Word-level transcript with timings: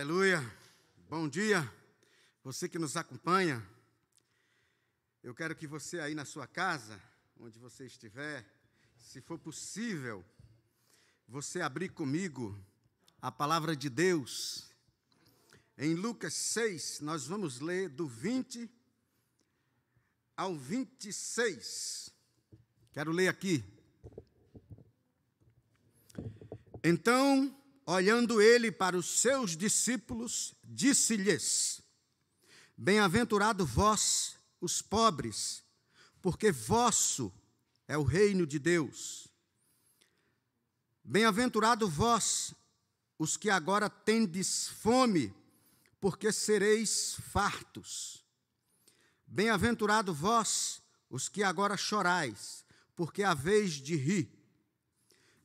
Aleluia. 0.00 0.40
Bom 1.10 1.28
dia. 1.28 1.70
Você 2.42 2.70
que 2.70 2.78
nos 2.78 2.96
acompanha. 2.96 3.62
Eu 5.22 5.34
quero 5.34 5.54
que 5.54 5.66
você 5.66 6.00
aí 6.00 6.14
na 6.14 6.24
sua 6.24 6.46
casa, 6.46 6.98
onde 7.38 7.58
você 7.58 7.84
estiver, 7.84 8.42
se 8.96 9.20
for 9.20 9.38
possível, 9.38 10.24
você 11.28 11.60
abrir 11.60 11.90
comigo 11.90 12.58
a 13.20 13.30
palavra 13.30 13.76
de 13.76 13.90
Deus. 13.90 14.70
Em 15.76 15.92
Lucas 15.92 16.32
6, 16.32 17.00
nós 17.00 17.26
vamos 17.26 17.60
ler 17.60 17.90
do 17.90 18.08
20 18.08 18.70
ao 20.34 20.56
26. 20.56 22.10
Quero 22.90 23.12
ler 23.12 23.28
aqui. 23.28 23.62
Então, 26.82 27.54
olhando 27.94 28.40
ele 28.40 28.70
para 28.70 28.96
os 28.96 29.06
seus 29.06 29.56
discípulos, 29.56 30.54
disse-lhes: 30.64 31.82
Bem-aventurado 32.76 33.66
vós, 33.66 34.36
os 34.60 34.80
pobres, 34.80 35.64
porque 36.22 36.52
vosso 36.52 37.32
é 37.88 37.98
o 37.98 38.04
reino 38.04 38.46
de 38.46 38.58
Deus. 38.58 39.26
Bem-aventurado 41.02 41.88
vós, 41.88 42.54
os 43.18 43.36
que 43.36 43.50
agora 43.50 43.90
tendes 43.90 44.68
fome, 44.68 45.34
porque 45.98 46.30
sereis 46.30 47.16
fartos. 47.32 48.24
Bem-aventurado 49.26 50.14
vós, 50.14 50.80
os 51.08 51.28
que 51.28 51.42
agora 51.42 51.76
chorais, 51.76 52.64
porque 52.94 53.24
haveis 53.24 53.72
de 53.72 53.96
rir. 53.96 54.39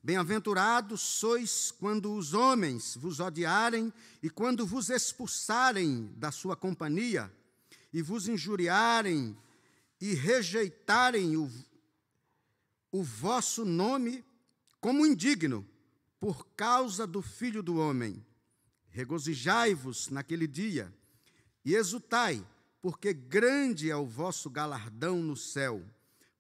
Bem-aventurados 0.06 1.02
sois 1.02 1.72
quando 1.72 2.14
os 2.14 2.36
homens 2.36 2.95
vos 2.95 3.20
odiarem 3.20 3.92
e 4.22 4.30
quando 4.30 4.64
vos 4.64 4.92
expulsarem 4.92 6.14
da 6.16 6.31
sua 6.31 6.56
companhia 6.56 7.34
e 7.92 8.03
vos 8.03 8.28
injuriarem 8.28 9.36
e 10.00 10.14
rejeitarem 10.14 11.36
o, 11.36 11.52
o 12.92 13.02
vosso 13.02 13.66
nome 13.66 14.23
como 14.80 15.08
indigno 15.08 15.67
por 16.20 16.45
causa 16.50 17.08
do 17.08 17.23
Filho 17.23 17.64
do 17.64 17.78
Homem. 17.78 18.23
Regozijai-vos 18.89 20.09
naquele 20.09 20.45
dia 20.45 20.94
e 21.66 21.73
exultai, 21.73 22.48
porque 22.80 23.11
grande 23.11 23.89
é 23.89 23.95
o 23.95 24.06
vosso 24.06 24.52
galardão 24.52 25.23
no 25.23 25.36
céu, 25.36 25.83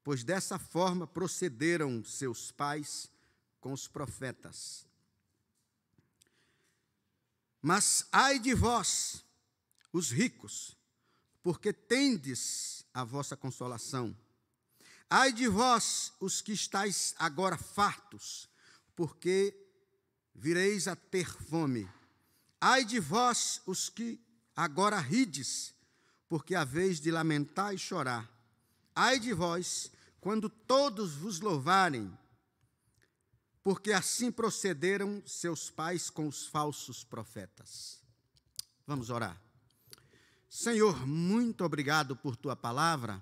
pois 0.03 0.23
dessa 0.23 0.59
forma 0.59 1.07
procederam 1.07 2.03
seus 2.03 2.51
pais 2.51 3.09
com 3.65 3.73
os 3.73 3.87
profetas. 3.87 4.85
Mas 7.59 8.05
ai 8.11 8.37
de 8.37 8.53
vós, 8.53 9.25
os 9.91 10.11
ricos, 10.11 10.77
porque 11.41 11.73
tendes 11.73 12.85
a 12.93 13.03
vossa 13.03 13.35
consolação. 13.35 14.15
Ai 15.09 15.33
de 15.33 15.47
vós, 15.47 16.13
os 16.19 16.43
que 16.43 16.51
estáis 16.51 17.15
agora 17.17 17.57
fartos, 17.57 18.47
porque 18.95 19.51
vireis 20.35 20.87
a 20.87 20.95
ter 20.95 21.25
fome. 21.27 21.89
Ai 22.61 22.85
de 22.85 22.99
vós, 22.99 23.63
os 23.65 23.89
que 23.89 24.23
agora 24.55 24.99
rides, 24.99 25.73
porque 26.29 26.53
haveis 26.53 26.99
de 26.99 27.09
lamentar 27.09 27.73
e 27.73 27.79
chorar. 27.79 28.31
Ai 28.95 29.19
de 29.19 29.33
vós, 29.33 29.91
quando 30.21 30.51
todos 30.51 31.15
vos 31.15 31.39
louvarem, 31.39 32.15
porque 33.65 33.93
assim 33.93 34.31
procederam 34.31 35.23
seus 35.25 35.71
pais 35.71 36.11
com 36.11 36.27
os 36.27 36.45
falsos 36.45 37.03
profetas. 37.03 37.99
Vamos 38.85 39.09
orar. 39.09 39.41
Senhor, 40.47 41.07
muito 41.07 41.65
obrigado 41.65 42.15
por 42.15 42.35
tua 42.35 42.55
palavra. 42.55 43.19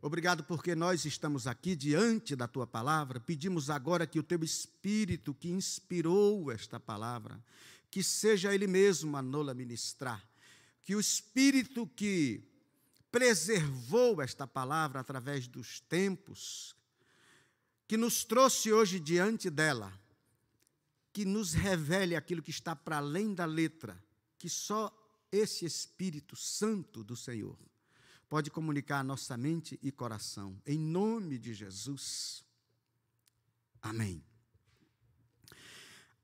Obrigado 0.00 0.44
porque 0.44 0.76
nós 0.76 1.04
estamos 1.04 1.48
aqui 1.48 1.74
diante 1.74 2.36
da 2.36 2.46
tua 2.46 2.64
palavra. 2.64 3.18
Pedimos 3.18 3.70
agora 3.70 4.06
que 4.06 4.20
o 4.20 4.22
teu 4.22 4.44
espírito 4.44 5.34
que 5.34 5.50
inspirou 5.50 6.52
esta 6.52 6.78
palavra, 6.78 7.42
que 7.90 8.04
seja 8.04 8.54
ele 8.54 8.68
mesmo 8.68 9.16
a 9.16 9.20
nola 9.20 9.52
ministrar. 9.52 10.24
Que 10.80 10.94
o 10.94 11.00
espírito 11.00 11.88
que 11.88 12.40
preservou 13.10 14.22
esta 14.22 14.46
palavra 14.46 15.00
através 15.00 15.48
dos 15.48 15.80
tempos, 15.80 16.76
que 17.90 17.96
nos 17.96 18.22
trouxe 18.22 18.72
hoje 18.72 19.00
diante 19.00 19.50
dela, 19.50 19.92
que 21.12 21.24
nos 21.24 21.54
revele 21.54 22.14
aquilo 22.14 22.40
que 22.40 22.52
está 22.52 22.76
para 22.76 22.98
além 22.98 23.34
da 23.34 23.44
letra, 23.44 24.00
que 24.38 24.48
só 24.48 24.96
esse 25.32 25.64
Espírito 25.64 26.36
Santo 26.36 27.02
do 27.02 27.16
Senhor 27.16 27.58
pode 28.28 28.48
comunicar 28.48 29.00
a 29.00 29.02
nossa 29.02 29.36
mente 29.36 29.76
e 29.82 29.90
coração. 29.90 30.56
Em 30.64 30.78
nome 30.78 31.36
de 31.36 31.52
Jesus. 31.52 32.44
Amém. 33.82 34.22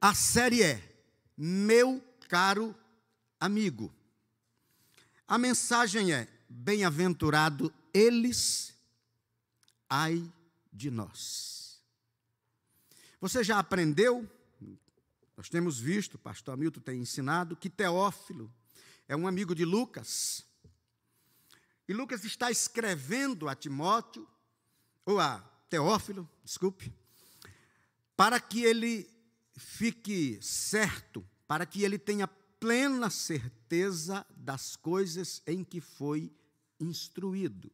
A 0.01 0.15
série 0.15 0.63
é 0.63 1.05
Meu 1.37 2.01
caro 2.29 2.77
amigo. 3.41 3.93
A 5.27 5.37
mensagem 5.37 6.13
é: 6.13 6.29
Bem-aventurado 6.49 7.75
eles, 7.93 8.73
ai 9.91 10.33
de 10.77 10.91
nós. 10.91 11.81
Você 13.21 13.43
já 13.43 13.59
aprendeu? 13.59 14.31
Nós 15.37 15.49
temos 15.49 15.81
visto, 15.81 16.15
o 16.15 16.19
pastor 16.19 16.55
Hamilton 16.55 16.81
tem 16.81 17.01
ensinado, 17.01 17.57
que 17.57 17.71
Teófilo 17.71 18.53
é 19.09 19.17
um 19.17 19.27
amigo 19.27 19.55
de 19.55 19.65
Lucas. 19.65 20.45
E 21.89 21.93
Lucas 21.93 22.25
está 22.25 22.51
escrevendo 22.51 23.49
a 23.49 23.55
Timóteo, 23.55 24.29
ou 25.05 25.21
a 25.21 25.39
Teófilo, 25.69 26.29
desculpe, 26.45 26.93
para 28.17 28.41
que 28.41 28.63
ele 28.63 29.09
fique 29.57 30.39
certo, 30.43 31.27
para 31.47 31.65
que 31.65 31.83
ele 31.85 31.99
tenha 31.99 32.27
plena 32.27 33.09
certeza 33.11 34.27
das 34.31 34.77
coisas 34.77 35.43
em 35.47 35.63
que 35.63 35.81
foi 35.81 36.33
instruído. 36.81 37.71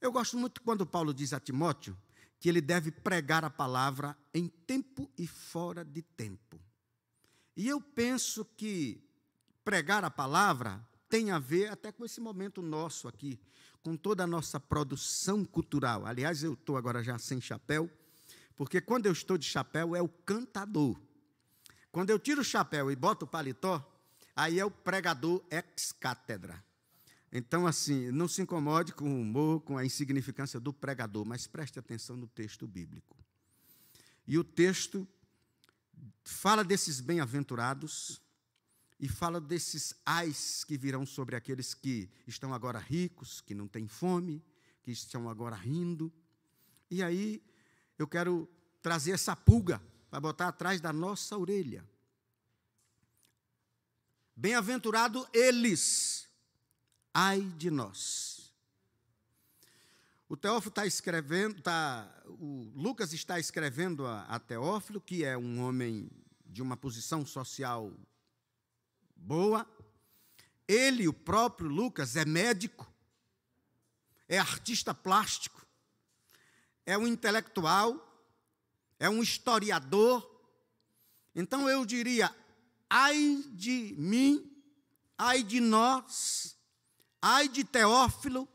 Eu 0.00 0.10
gosto 0.10 0.36
muito 0.36 0.62
quando 0.62 0.86
Paulo 0.86 1.12
diz 1.12 1.32
a 1.32 1.40
Timóteo 1.40 1.96
que 2.38 2.48
ele 2.48 2.62
deve 2.62 2.90
pregar 2.90 3.44
a 3.44 3.50
palavra 3.50 4.16
em 4.32 4.48
tempo 4.48 5.10
e 5.18 5.26
fora 5.26 5.84
de 5.84 6.00
tempo. 6.00 6.58
E 7.54 7.68
eu 7.68 7.80
penso 7.82 8.44
que 8.56 9.06
pregar 9.62 10.02
a 10.04 10.10
palavra 10.10 10.82
tem 11.08 11.30
a 11.30 11.38
ver 11.38 11.70
até 11.70 11.92
com 11.92 12.04
esse 12.04 12.18
momento 12.18 12.62
nosso 12.62 13.06
aqui, 13.06 13.38
com 13.82 13.94
toda 13.94 14.24
a 14.24 14.26
nossa 14.26 14.58
produção 14.58 15.44
cultural. 15.44 16.06
Aliás, 16.06 16.42
eu 16.42 16.54
estou 16.54 16.78
agora 16.78 17.02
já 17.02 17.18
sem 17.18 17.38
chapéu, 17.40 17.90
porque 18.56 18.80
quando 18.80 19.04
eu 19.04 19.12
estou 19.12 19.36
de 19.36 19.44
chapéu 19.46 19.94
é 19.94 20.00
o 20.00 20.08
cantador. 20.08 20.98
Quando 21.92 22.08
eu 22.08 22.18
tiro 22.18 22.40
o 22.40 22.44
chapéu 22.44 22.90
e 22.90 22.96
boto 22.96 23.26
o 23.26 23.28
paletó, 23.28 23.86
aí 24.34 24.58
é 24.58 24.64
o 24.64 24.70
pregador 24.70 25.44
ex 25.50 25.92
cátedra. 25.92 26.64
Então, 27.32 27.66
assim, 27.66 28.10
não 28.10 28.26
se 28.26 28.42
incomode 28.42 28.92
com 28.92 29.08
o 29.08 29.20
humor, 29.20 29.60
com 29.60 29.78
a 29.78 29.84
insignificância 29.84 30.58
do 30.58 30.72
pregador, 30.72 31.24
mas 31.24 31.46
preste 31.46 31.78
atenção 31.78 32.16
no 32.16 32.26
texto 32.26 32.66
bíblico. 32.66 33.16
E 34.26 34.36
o 34.36 34.42
texto 34.42 35.06
fala 36.24 36.64
desses 36.64 37.00
bem-aventurados 37.00 38.20
e 38.98 39.08
fala 39.08 39.40
desses 39.40 39.94
ais 40.04 40.64
que 40.64 40.76
virão 40.76 41.06
sobre 41.06 41.36
aqueles 41.36 41.72
que 41.72 42.10
estão 42.26 42.52
agora 42.52 42.78
ricos, 42.78 43.40
que 43.40 43.54
não 43.54 43.68
têm 43.68 43.86
fome, 43.86 44.44
que 44.82 44.90
estão 44.90 45.28
agora 45.28 45.56
rindo. 45.56 46.12
E 46.90 47.02
aí 47.02 47.42
eu 47.96 48.08
quero 48.08 48.48
trazer 48.82 49.12
essa 49.12 49.36
pulga 49.36 49.80
para 50.10 50.20
botar 50.20 50.48
atrás 50.48 50.80
da 50.80 50.92
nossa 50.92 51.36
orelha. 51.38 51.88
Bem-aventurado 54.34 55.26
eles 55.32 56.29
ai 57.12 57.40
de 57.40 57.70
nós. 57.70 58.52
O 60.28 60.36
Teófilo 60.36 60.70
está 60.70 60.86
escrevendo, 60.86 61.60
tá, 61.60 62.08
o 62.26 62.70
Lucas 62.74 63.12
está 63.12 63.40
escrevendo 63.40 64.06
a, 64.06 64.22
a 64.22 64.38
Teófilo, 64.38 65.00
que 65.00 65.24
é 65.24 65.36
um 65.36 65.60
homem 65.60 66.08
de 66.46 66.62
uma 66.62 66.76
posição 66.76 67.26
social 67.26 67.92
boa. 69.16 69.66
Ele, 70.68 71.08
o 71.08 71.12
próprio 71.12 71.68
Lucas, 71.68 72.14
é 72.14 72.24
médico, 72.24 72.88
é 74.28 74.38
artista 74.38 74.94
plástico, 74.94 75.66
é 76.86 76.96
um 76.96 77.08
intelectual, 77.08 78.24
é 79.00 79.10
um 79.10 79.20
historiador. 79.20 80.24
Então 81.34 81.68
eu 81.68 81.84
diria: 81.84 82.32
ai 82.88 83.44
de 83.52 83.96
mim, 83.98 84.48
ai 85.18 85.42
de 85.42 85.60
nós, 85.60 86.56
ai 87.20 87.48
de 87.48 87.64
Teófilo, 87.64 88.48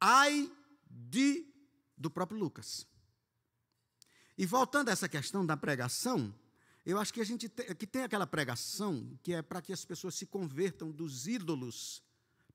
ai 0.00 0.50
de 0.90 1.46
do 1.96 2.10
próprio 2.10 2.38
Lucas. 2.38 2.86
E 4.36 4.46
voltando 4.46 4.88
a 4.88 4.92
essa 4.92 5.08
questão 5.08 5.44
da 5.44 5.56
pregação, 5.56 6.32
Eu 6.88 6.98
acho 6.98 7.12
que 7.12 7.20
a 7.20 7.24
gente 7.24 7.50
tem, 7.50 7.66
que 7.74 7.86
tem 7.86 8.02
aquela 8.02 8.26
pregação 8.26 9.14
que 9.22 9.34
é 9.34 9.42
para 9.42 9.60
que 9.60 9.74
as 9.74 9.84
pessoas 9.84 10.14
se 10.14 10.24
convertam 10.24 10.90
dos 10.90 11.26
ídolos 11.26 12.02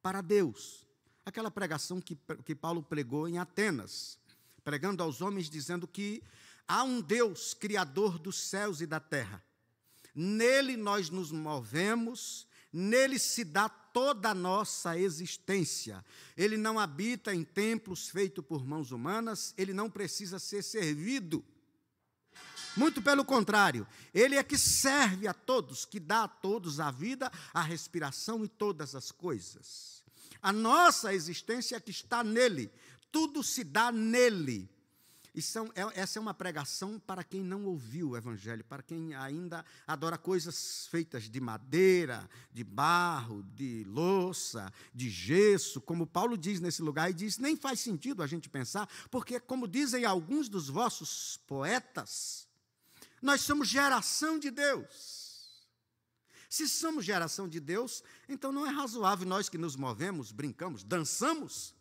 para 0.01 0.21
Deus. 0.21 0.87
Aquela 1.23 1.51
pregação 1.51 2.01
que, 2.01 2.17
que 2.43 2.55
Paulo 2.55 2.81
pregou 2.81 3.27
em 3.27 3.37
Atenas, 3.37 4.17
pregando 4.63 5.03
aos 5.03 5.21
homens, 5.21 5.51
dizendo 5.51 5.87
que 5.87 6.23
há 6.67 6.83
um 6.83 6.99
Deus, 6.99 7.53
criador 7.53 8.17
dos 8.17 8.39
céus 8.39 8.81
e 8.81 8.87
da 8.87 8.99
terra. 8.99 9.39
Nele 10.15 10.77
nós 10.77 11.11
nos 11.11 11.31
movemos, 11.31 12.47
nele 12.71 13.19
se 13.19 13.43
dá 13.43 13.69
toda 13.93 14.31
a 14.31 14.33
nossa 14.33 14.97
existência. 14.97 16.03
Ele 16.35 16.57
não 16.57 16.79
habita 16.79 17.33
em 17.33 17.43
templos 17.43 18.09
feitos 18.09 18.43
por 18.43 18.65
mãos 18.65 18.91
humanas, 18.91 19.53
ele 19.55 19.71
não 19.71 19.89
precisa 19.89 20.39
ser 20.39 20.63
servido. 20.63 21.45
Muito 22.75 23.03
pelo 23.03 23.23
contrário, 23.23 23.87
ele 24.11 24.35
é 24.35 24.43
que 24.43 24.57
serve 24.57 25.27
a 25.27 25.33
todos, 25.33 25.85
que 25.85 25.99
dá 25.99 26.23
a 26.23 26.27
todos 26.27 26.79
a 26.79 26.89
vida, 26.89 27.31
a 27.53 27.61
respiração 27.61 28.43
e 28.43 28.47
todas 28.47 28.95
as 28.95 29.11
coisas. 29.11 30.03
A 30.41 30.51
nossa 30.51 31.13
existência 31.13 31.75
é 31.75 31.79
que 31.79 31.91
está 31.91 32.23
nele, 32.23 32.71
tudo 33.11 33.43
se 33.43 33.63
dá 33.63 33.91
nele. 33.91 34.72
E 35.35 35.41
são, 35.41 35.71
é, 35.73 35.99
essa 35.99 36.19
é 36.19 36.21
uma 36.21 36.33
pregação 36.33 36.99
para 36.99 37.23
quem 37.23 37.43
não 37.43 37.65
ouviu 37.65 38.11
o 38.11 38.17
Evangelho, 38.17 38.63
para 38.63 38.83
quem 38.83 39.15
ainda 39.15 39.65
adora 39.87 40.15
coisas 40.15 40.87
feitas 40.91 41.23
de 41.23 41.41
madeira, 41.41 42.29
de 42.51 42.63
barro, 42.63 43.41
de 43.55 43.83
louça, 43.85 44.71
de 44.93 45.09
gesso, 45.09 45.81
como 45.81 46.05
Paulo 46.05 46.37
diz 46.37 46.59
nesse 46.59 46.83
lugar, 46.83 47.09
e 47.09 47.13
diz: 47.13 47.39
nem 47.39 47.57
faz 47.57 47.79
sentido 47.79 48.21
a 48.21 48.27
gente 48.27 48.47
pensar, 48.47 48.87
porque, 49.09 49.39
como 49.39 49.67
dizem 49.67 50.05
alguns 50.05 50.47
dos 50.47 50.69
vossos 50.69 51.39
poetas, 51.47 52.47
nós 53.19 53.41
somos 53.41 53.67
geração 53.67 54.37
de 54.37 54.51
Deus. 54.51 55.23
Se 56.47 56.69
somos 56.69 57.03
geração 57.03 57.49
de 57.49 57.59
Deus, 57.59 58.03
então 58.29 58.51
não 58.51 58.67
é 58.67 58.69
razoável 58.69 59.27
nós 59.27 59.49
que 59.49 59.57
nos 59.57 59.75
movemos, 59.75 60.31
brincamos, 60.31 60.83
dançamos, 60.83 61.73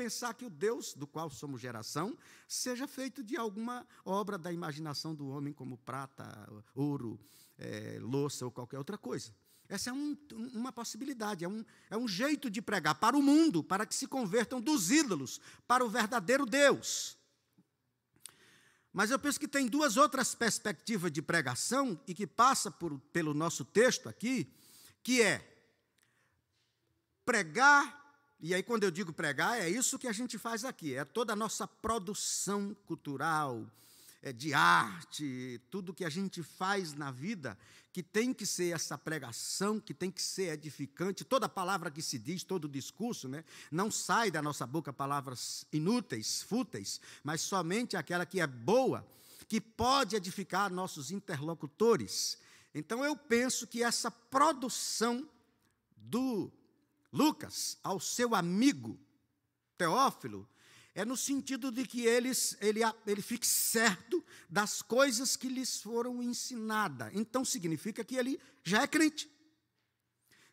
pensar 0.00 0.32
que 0.32 0.46
o 0.46 0.50
Deus 0.50 0.94
do 0.94 1.06
qual 1.06 1.28
somos 1.28 1.60
geração 1.60 2.16
seja 2.48 2.88
feito 2.88 3.22
de 3.22 3.36
alguma 3.36 3.86
obra 4.02 4.38
da 4.38 4.50
imaginação 4.50 5.14
do 5.14 5.28
homem, 5.28 5.52
como 5.52 5.76
prata, 5.76 6.24
ouro, 6.74 7.20
é, 7.58 7.98
louça 8.00 8.46
ou 8.46 8.50
qualquer 8.50 8.78
outra 8.78 8.96
coisa. 8.96 9.30
Essa 9.68 9.90
é 9.90 9.92
um, 9.92 10.16
uma 10.54 10.72
possibilidade, 10.72 11.44
é 11.44 11.48
um, 11.48 11.62
é 11.90 11.98
um 11.98 12.08
jeito 12.08 12.48
de 12.48 12.62
pregar 12.62 12.94
para 12.94 13.14
o 13.14 13.22
mundo, 13.22 13.62
para 13.62 13.84
que 13.84 13.94
se 13.94 14.06
convertam 14.06 14.58
dos 14.58 14.90
ídolos 14.90 15.38
para 15.68 15.84
o 15.84 15.90
verdadeiro 15.90 16.46
Deus. 16.46 17.18
Mas 18.94 19.10
eu 19.10 19.18
penso 19.18 19.38
que 19.38 19.46
tem 19.46 19.66
duas 19.66 19.98
outras 19.98 20.34
perspectivas 20.34 21.12
de 21.12 21.20
pregação 21.20 22.00
e 22.06 22.14
que 22.14 22.26
passa 22.26 22.70
por, 22.70 22.98
pelo 23.12 23.34
nosso 23.34 23.66
texto 23.66 24.08
aqui, 24.08 24.50
que 25.02 25.20
é 25.20 25.46
pregar 27.22 27.99
e 28.42 28.54
aí, 28.54 28.62
quando 28.62 28.84
eu 28.84 28.90
digo 28.90 29.12
pregar, 29.12 29.60
é 29.60 29.68
isso 29.68 29.98
que 29.98 30.08
a 30.08 30.12
gente 30.12 30.38
faz 30.38 30.64
aqui, 30.64 30.94
é 30.94 31.04
toda 31.04 31.34
a 31.34 31.36
nossa 31.36 31.68
produção 31.68 32.74
cultural, 32.86 33.66
é 34.22 34.32
de 34.32 34.54
arte, 34.54 35.60
tudo 35.70 35.92
que 35.92 36.04
a 36.04 36.10
gente 36.10 36.42
faz 36.42 36.94
na 36.94 37.10
vida, 37.10 37.56
que 37.92 38.02
tem 38.02 38.32
que 38.32 38.46
ser 38.46 38.74
essa 38.74 38.96
pregação, 38.96 39.78
que 39.78 39.92
tem 39.92 40.10
que 40.10 40.22
ser 40.22 40.52
edificante, 40.52 41.24
toda 41.24 41.48
palavra 41.48 41.90
que 41.90 42.00
se 42.00 42.18
diz, 42.18 42.42
todo 42.42 42.68
discurso, 42.68 43.28
né, 43.28 43.44
não 43.70 43.90
sai 43.90 44.30
da 44.30 44.40
nossa 44.40 44.66
boca 44.66 44.92
palavras 44.92 45.66
inúteis, 45.70 46.42
fúteis, 46.42 47.00
mas 47.22 47.42
somente 47.42 47.96
aquela 47.96 48.24
que 48.24 48.40
é 48.40 48.46
boa, 48.46 49.06
que 49.48 49.60
pode 49.60 50.16
edificar 50.16 50.72
nossos 50.72 51.10
interlocutores. 51.10 52.38
Então 52.74 53.04
eu 53.04 53.16
penso 53.16 53.66
que 53.66 53.82
essa 53.82 54.10
produção 54.10 55.28
do 55.96 56.50
Lucas 57.12 57.78
ao 57.82 57.98
seu 57.98 58.34
amigo 58.34 58.98
Teófilo 59.76 60.48
é 60.94 61.04
no 61.04 61.16
sentido 61.16 61.70
de 61.70 61.86
que 61.86 62.04
eles, 62.04 62.56
ele, 62.60 62.80
ele 63.06 63.22
fique 63.22 63.46
certo 63.46 64.24
das 64.48 64.82
coisas 64.82 65.36
que 65.36 65.48
lhes 65.48 65.80
foram 65.80 66.22
ensinadas. 66.22 67.10
Então 67.14 67.44
significa 67.44 68.04
que 68.04 68.16
ele 68.16 68.40
já 68.62 68.82
é 68.82 68.86
crente, 68.86 69.30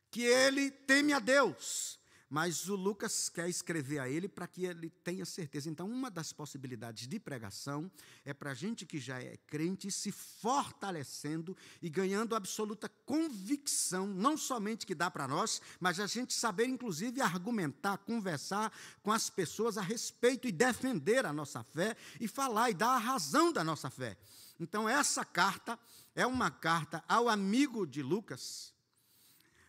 que 0.09 0.21
ele 0.21 0.71
teme 0.71 1.13
a 1.13 1.19
Deus, 1.19 1.96
mas 2.29 2.67
o 2.67 2.75
Lucas 2.75 3.29
quer 3.29 3.47
escrever 3.47 3.99
a 3.99 4.09
ele 4.09 4.27
para 4.27 4.47
que 4.47 4.65
ele 4.65 4.89
tenha 4.89 5.25
certeza. 5.25 5.69
Então, 5.69 5.89
uma 5.89 6.11
das 6.11 6.33
possibilidades 6.33 7.07
de 7.07 7.19
pregação 7.19 7.89
é 8.25 8.33
para 8.33 8.51
a 8.51 8.53
gente 8.53 8.85
que 8.85 8.99
já 8.99 9.21
é 9.21 9.37
crente 9.47 9.89
se 9.89 10.11
fortalecendo 10.11 11.55
e 11.81 11.89
ganhando 11.89 12.35
absoluta 12.35 12.89
convicção, 13.05 14.05
não 14.07 14.37
somente 14.37 14.85
que 14.85 14.93
dá 14.93 15.09
para 15.09 15.27
nós, 15.27 15.61
mas 15.79 15.99
a 15.99 16.07
gente 16.07 16.33
saber, 16.33 16.65
inclusive, 16.65 17.21
argumentar, 17.21 17.97
conversar 17.99 18.73
com 19.01 19.11
as 19.11 19.29
pessoas 19.29 19.77
a 19.77 19.81
respeito 19.81 20.47
e 20.47 20.51
defender 20.51 21.25
a 21.25 21.31
nossa 21.31 21.63
fé 21.63 21.95
e 22.19 22.27
falar 22.27 22.69
e 22.69 22.73
dar 22.73 22.95
a 22.95 22.97
razão 22.97 23.53
da 23.53 23.63
nossa 23.63 23.89
fé. 23.89 24.17
Então, 24.59 24.89
essa 24.89 25.23
carta 25.23 25.79
é 26.13 26.25
uma 26.25 26.51
carta 26.51 27.03
ao 27.07 27.29
amigo 27.29 27.85
de 27.85 28.01
Lucas, 28.01 28.73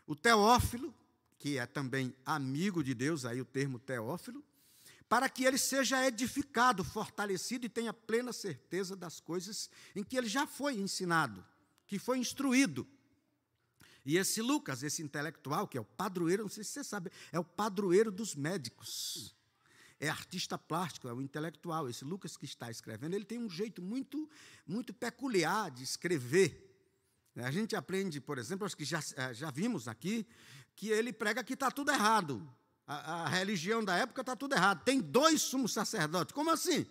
o 0.06 0.16
Teófilo, 0.16 0.94
que 1.38 1.56
é 1.56 1.66
também 1.66 2.14
amigo 2.26 2.82
de 2.82 2.94
Deus, 2.94 3.24
aí 3.24 3.40
o 3.40 3.44
termo 3.44 3.78
Teófilo, 3.78 4.44
para 5.08 5.28
que 5.28 5.44
ele 5.44 5.56
seja 5.56 6.06
edificado, 6.06 6.84
fortalecido 6.84 7.64
e 7.64 7.68
tenha 7.68 7.92
plena 7.94 8.32
certeza 8.32 8.94
das 8.94 9.20
coisas 9.20 9.70
em 9.96 10.04
que 10.04 10.16
ele 10.18 10.28
já 10.28 10.46
foi 10.46 10.74
ensinado, 10.74 11.44
que 11.86 11.98
foi 11.98 12.18
instruído. 12.18 12.86
E 14.04 14.16
esse 14.16 14.42
Lucas, 14.42 14.82
esse 14.82 15.02
intelectual, 15.02 15.66
que 15.66 15.78
é 15.78 15.80
o 15.80 15.84
padroeiro, 15.84 16.42
não 16.42 16.50
sei 16.50 16.64
se 16.64 16.70
você 16.70 16.84
sabe, 16.84 17.10
é 17.32 17.38
o 17.38 17.44
padroeiro 17.44 18.10
dos 18.10 18.34
médicos. 18.34 19.34
É 20.00 20.08
artista 20.08 20.56
plástico, 20.56 21.08
é 21.08 21.12
o 21.12 21.20
intelectual. 21.20 21.88
Esse 21.88 22.04
Lucas 22.04 22.36
que 22.36 22.44
está 22.44 22.70
escrevendo, 22.70 23.14
ele 23.14 23.24
tem 23.24 23.38
um 23.38 23.50
jeito 23.50 23.82
muito, 23.82 24.28
muito 24.66 24.94
peculiar 24.94 25.70
de 25.70 25.82
escrever. 25.82 26.67
A 27.44 27.50
gente 27.50 27.76
aprende, 27.76 28.20
por 28.20 28.38
exemplo, 28.38 28.66
acho 28.66 28.76
que 28.76 28.84
já, 28.84 29.00
eh, 29.16 29.34
já 29.34 29.50
vimos 29.50 29.86
aqui, 29.86 30.26
que 30.74 30.88
ele 30.88 31.12
prega 31.12 31.44
que 31.44 31.54
está 31.54 31.70
tudo 31.70 31.90
errado. 31.90 32.48
A, 32.86 33.24
a, 33.24 33.28
religião 33.28 33.84
da 33.84 33.96
época 33.96 34.22
está 34.22 34.34
tudo 34.34 34.54
errado. 34.54 34.82
Tem 34.82 35.00
dois 35.00 35.42
sumos 35.42 35.72
sacerdotes. 35.72 36.32
Como 36.32 36.50
assim? 36.50 36.86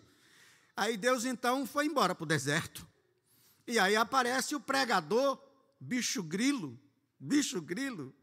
Aí 0.75 0.95
Deus 0.95 1.25
então 1.25 1.65
foi 1.65 1.87
embora 1.87 2.13
para 2.13 2.23
o 2.23 2.27
deserto. 2.27 2.87
E 3.65 3.79
aí 3.79 3.95
aparece 3.95 4.55
o 4.55 4.59
pregador, 4.59 5.41
bicho 5.79 6.23
grilo, 6.23 6.79
bicho 7.19 7.59
grilo, 7.59 8.15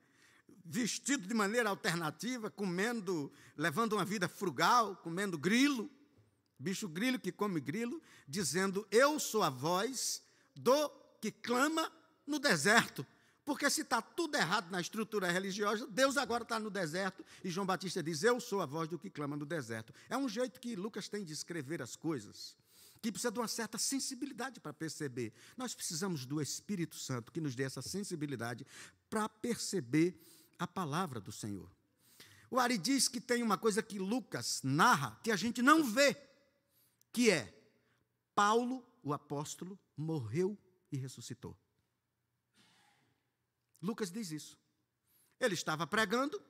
vestido 0.65 1.27
de 1.27 1.35
maneira 1.35 1.69
alternativa, 1.69 2.51
comendo, 2.51 3.31
levando 3.57 3.95
uma 3.95 4.05
vida 4.05 4.29
frugal, 4.29 4.97
comendo 4.97 5.37
grilo, 5.37 5.91
bicho 6.59 6.89
grilo 6.89 7.19
que 7.19 7.31
come 7.31 7.61
grilo, 7.61 8.01
dizendo: 8.27 8.87
Eu 8.91 9.21
sou 9.21 9.43
a 9.43 9.51
voz 9.51 10.23
do 10.55 10.89
que 11.21 11.31
clama 11.31 11.91
no 12.27 12.39
deserto. 12.39 13.07
Porque 13.45 13.69
se 13.69 13.83
está 13.83 14.01
tudo 14.01 14.37
errado 14.37 14.71
na 14.71 14.81
estrutura 14.81 15.31
religiosa, 15.31 15.87
Deus 15.89 16.17
agora 16.17 16.45
está 16.45 16.59
no 16.59 16.71
deserto 16.71 17.23
e 17.43 17.51
João 17.51 17.67
Batista 17.67 18.03
diz: 18.03 18.23
Eu 18.23 18.41
sou 18.41 18.63
a 18.63 18.67
voz 18.67 18.89
do 18.89 18.99
que 18.99 19.11
clama 19.11 19.37
no 19.37 19.45
deserto. 19.45 19.93
É 20.09 20.17
um 20.17 20.29
jeito 20.29 20.59
que 20.59 20.75
Lucas 20.75 21.09
tem 21.09 21.25
de 21.25 21.33
escrever 21.35 21.83
as 21.83 21.95
coisas, 21.95 22.57
que 23.03 23.13
precisa 23.13 23.31
de 23.31 23.39
uma 23.39 23.49
certa 23.49 23.77
sensibilidade 23.77 24.61
para 24.61 24.73
perceber. 24.73 25.35
Nós 25.59 25.75
precisamos 25.75 26.25
do 26.25 26.41
Espírito 26.41 26.97
Santo 26.97 27.31
que 27.31 27.41
nos 27.41 27.55
dê 27.55 27.65
essa 27.65 27.83
sensibilidade 27.83 28.67
para 29.11 29.29
perceber 29.29 30.19
a 30.59 30.67
palavra 30.67 31.21
do 31.21 31.31
Senhor. 31.31 31.71
O 32.51 32.59
Ari 32.59 32.79
diz 32.79 33.09
que 33.09 33.21
tem 33.21 33.43
uma 33.43 33.59
coisa 33.59 33.83
que 33.83 33.99
Lucas 33.99 34.61
narra 34.63 35.21
que 35.23 35.31
a 35.31 35.37
gente 35.37 35.61
não 35.61 35.85
vê, 35.85 36.17
que 37.13 37.31
é 37.31 37.53
Paulo, 38.35 38.83
o 39.03 39.13
apóstolo, 39.13 39.79
morreu 39.97 40.57
e 40.91 40.97
ressuscitou. 40.97 41.57
Lucas 43.83 44.11
diz 44.11 44.31
isso. 44.31 44.59
Ele 45.41 45.55
estava 45.55 45.87
pregando, 45.87 46.41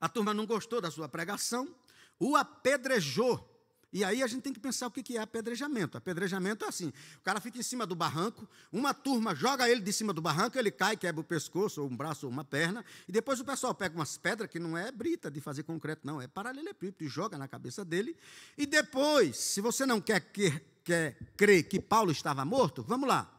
a 0.00 0.08
turma 0.08 0.32
não 0.32 0.46
gostou 0.46 0.80
da 0.80 0.90
sua 0.90 1.08
pregação, 1.08 1.74
o 2.18 2.36
apedrejou. 2.36 3.52
E 3.92 4.04
aí 4.04 4.22
a 4.22 4.26
gente 4.26 4.42
tem 4.42 4.52
que 4.52 4.60
pensar 4.60 4.88
o 4.88 4.90
que 4.90 5.16
é 5.16 5.20
apedrejamento. 5.20 5.96
Apedrejamento 5.96 6.64
é 6.64 6.68
assim: 6.68 6.92
o 7.16 7.20
cara 7.22 7.40
fica 7.40 7.58
em 7.58 7.62
cima 7.62 7.86
do 7.86 7.94
barranco, 7.94 8.46
uma 8.70 8.92
turma 8.92 9.34
joga 9.34 9.68
ele 9.70 9.80
de 9.80 9.92
cima 9.92 10.12
do 10.12 10.20
barranco, 10.20 10.58
ele 10.58 10.70
cai, 10.70 10.96
quebra 10.96 11.20
o 11.20 11.24
pescoço, 11.24 11.80
ou 11.80 11.88
um 11.88 11.96
braço, 11.96 12.26
ou 12.26 12.32
uma 12.32 12.44
perna, 12.44 12.84
e 13.08 13.12
depois 13.12 13.40
o 13.40 13.44
pessoal 13.44 13.74
pega 13.74 13.94
umas 13.94 14.18
pedras, 14.18 14.50
que 14.50 14.58
não 14.58 14.76
é 14.76 14.90
brita 14.90 15.30
de 15.30 15.40
fazer 15.40 15.62
concreto, 15.62 16.06
não, 16.06 16.20
é 16.20 16.26
paralelepípedo, 16.26 17.04
e 17.04 17.08
joga 17.08 17.38
na 17.38 17.48
cabeça 17.48 17.84
dele. 17.84 18.16
E 18.58 18.66
depois, 18.66 19.36
se 19.36 19.60
você 19.60 19.86
não 19.86 20.00
quer, 20.00 20.20
quer, 20.20 20.62
quer 20.84 21.16
crer 21.36 21.62
que 21.62 21.80
Paulo 21.80 22.10
estava 22.10 22.44
morto, 22.44 22.82
vamos 22.82 23.08
lá 23.08 23.35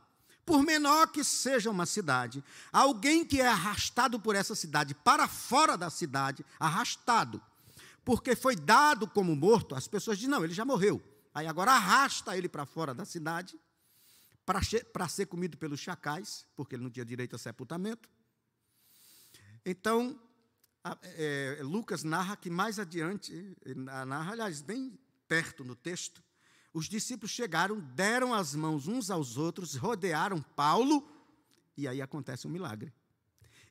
por 0.48 0.63
menor 0.63 1.12
que 1.12 1.25
seja 1.25 1.70
uma 1.70 1.86
cidade, 1.86 2.42
alguém 2.72 3.25
que 3.25 3.42
é 3.42 3.48
arrastado 3.50 4.18
por 4.18 4.34
essa 4.34 4.56
cidade 4.56 4.96
para 4.96 5.27
fora 5.27 5.77
da 5.77 5.89
cidade, 5.89 6.46
arrastado, 6.58 7.44
porque 8.06 8.34
foi 8.34 8.56
dado 8.56 9.10
como 9.10 9.36
morto, 9.36 9.75
as 9.75 9.89
pessoas 9.89 10.18
dizem: 10.18 10.32
não, 10.32 10.46
ele 10.46 10.54
já 10.54 10.63
morreu. 10.63 11.04
Aí 11.34 11.46
agora 11.46 11.74
arrasta 11.74 12.38
ele 12.38 12.48
para 12.48 12.66
fora 12.66 12.94
da 12.94 13.04
cidade, 13.04 13.60
para 14.46 15.10
ser 15.10 15.25
comido 15.25 15.58
pelos 15.58 15.82
chacais, 15.82 16.46
porque 16.56 16.75
ele 16.75 16.84
não 16.84 16.89
tinha 16.89 17.04
direito 17.04 17.36
a 17.36 17.39
sepultamento. 17.39 18.10
Então, 19.66 20.18
é, 21.01 21.60
Lucas 21.62 22.06
narra 22.06 22.38
que 22.38 22.50
mais 22.50 22.80
adiante, 22.80 23.54
narra, 23.75 24.32
aliás, 24.32 24.62
bem 24.62 24.98
perto 25.27 25.66
no 25.66 25.75
texto, 25.75 26.24
os 26.78 26.86
discípulos 26.88 27.32
chegaram, 27.32 27.80
deram 27.80 28.36
as 28.36 28.54
mãos 28.54 28.88
uns 28.88 29.10
aos 29.10 29.36
outros, 29.36 29.76
rodearam 29.76 30.42
Paulo, 30.42 31.10
e 31.76 31.88
aí 31.88 32.04
acontece 32.04 32.46
um 32.46 32.52
milagre. 32.52 32.94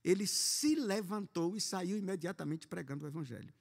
Ele 0.02 0.26
se 0.26 0.74
levantou 0.74 1.56
e 1.56 1.60
saiu 1.60 1.96
imediatamente 1.96 2.66
pregando 2.66 3.04
o 3.04 3.08
evangelho. 3.08 3.54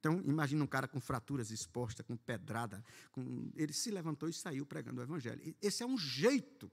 Então, 0.00 0.22
imagina 0.24 0.64
um 0.64 0.66
cara 0.66 0.88
com 0.88 0.98
fraturas 0.98 1.50
expostas, 1.50 2.06
com 2.06 2.16
pedrada. 2.16 2.82
Com... 3.12 3.50
Ele 3.54 3.72
se 3.72 3.90
levantou 3.90 4.28
e 4.28 4.32
saiu 4.32 4.64
pregando 4.64 5.00
o 5.00 5.04
Evangelho. 5.04 5.54
Esse 5.60 5.82
é 5.82 5.86
um 5.86 5.98
jeito 5.98 6.70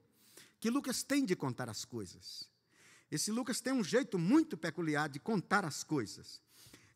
que 0.60 0.70
Lucas 0.70 1.02
tem 1.02 1.24
de 1.24 1.34
contar 1.34 1.68
as 1.68 1.84
coisas. 1.84 2.48
Esse 3.10 3.30
Lucas 3.32 3.60
tem 3.60 3.72
um 3.72 3.82
jeito 3.82 4.18
muito 4.18 4.56
peculiar 4.56 5.08
de 5.08 5.18
contar 5.18 5.64
as 5.64 5.82
coisas. 5.82 6.40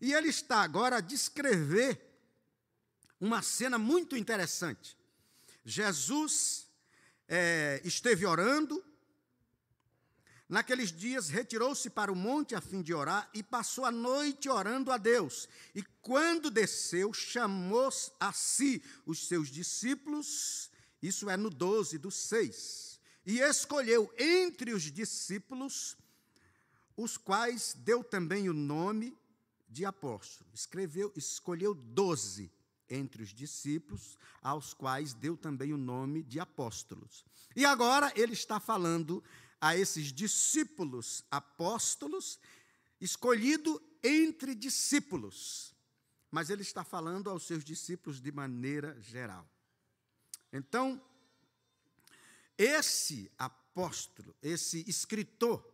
E 0.01 0.13
ele 0.13 0.29
está 0.29 0.63
agora 0.63 0.99
a 0.99 1.01
descrever 1.01 2.10
uma 3.21 3.43
cena 3.43 3.79
muito 3.79 4.17
interessante. 4.17 4.97
Jesus 5.65 6.67
é, 7.29 7.81
esteve 7.85 8.25
orando, 8.25 8.83
Naqueles 10.51 10.91
dias 10.91 11.29
retirou-se 11.29 11.89
para 11.89 12.11
o 12.11 12.17
monte 12.17 12.57
a 12.57 12.61
fim 12.61 12.83
de 12.83 12.93
orar 12.93 13.31
e 13.33 13.41
passou 13.41 13.85
a 13.85 13.93
noite 13.93 14.49
orando 14.49 14.91
a 14.91 14.97
Deus. 14.97 15.49
E 15.73 15.81
quando 16.03 16.51
desceu, 16.51 17.13
chamou 17.13 17.89
a 18.19 18.33
si 18.33 18.83
os 19.07 19.29
seus 19.29 19.49
discípulos, 19.49 20.69
isso 21.01 21.31
é 21.31 21.37
no 21.37 21.51
12 21.51 21.99
do 21.99 22.11
6, 22.11 23.01
e 23.25 23.39
escolheu 23.39 24.13
entre 24.19 24.73
os 24.73 24.83
discípulos, 24.83 25.97
os 26.97 27.17
quais 27.17 27.77
deu 27.79 28.03
também 28.03 28.49
o 28.49 28.53
nome 28.53 29.17
de 29.69 29.85
apóstolo. 29.85 30.51
Escreveu, 30.53 31.13
escolheu 31.15 31.75
doze 31.75 32.51
entre 32.91 33.23
os 33.23 33.33
discípulos, 33.33 34.19
aos 34.43 34.75
quais 34.75 35.15
deu 35.15 35.37
também 35.37 35.73
o 35.73 35.79
nome 35.79 36.23
de 36.23 36.41
apóstolos. 36.41 37.25
E 37.55 37.65
agora 37.65 38.13
ele 38.17 38.33
está 38.33 38.59
falando 38.59 39.23
a 39.61 39.77
esses 39.77 40.13
discípulos 40.13 41.23
apóstolos, 41.31 42.39
escolhido 43.01 43.81
entre 44.03 44.55
discípulos. 44.55 45.75
Mas 46.31 46.51
ele 46.51 46.63
está 46.63 46.85
falando 46.85 47.29
aos 47.29 47.45
seus 47.45 47.65
discípulos 47.65 48.21
de 48.21 48.33
maneira 48.33 48.99
geral. 49.01 49.49
Então, 50.53 51.01
esse 52.57 53.31
apóstolo, 53.39 54.35
esse 54.43 54.85
escritor, 54.89 55.67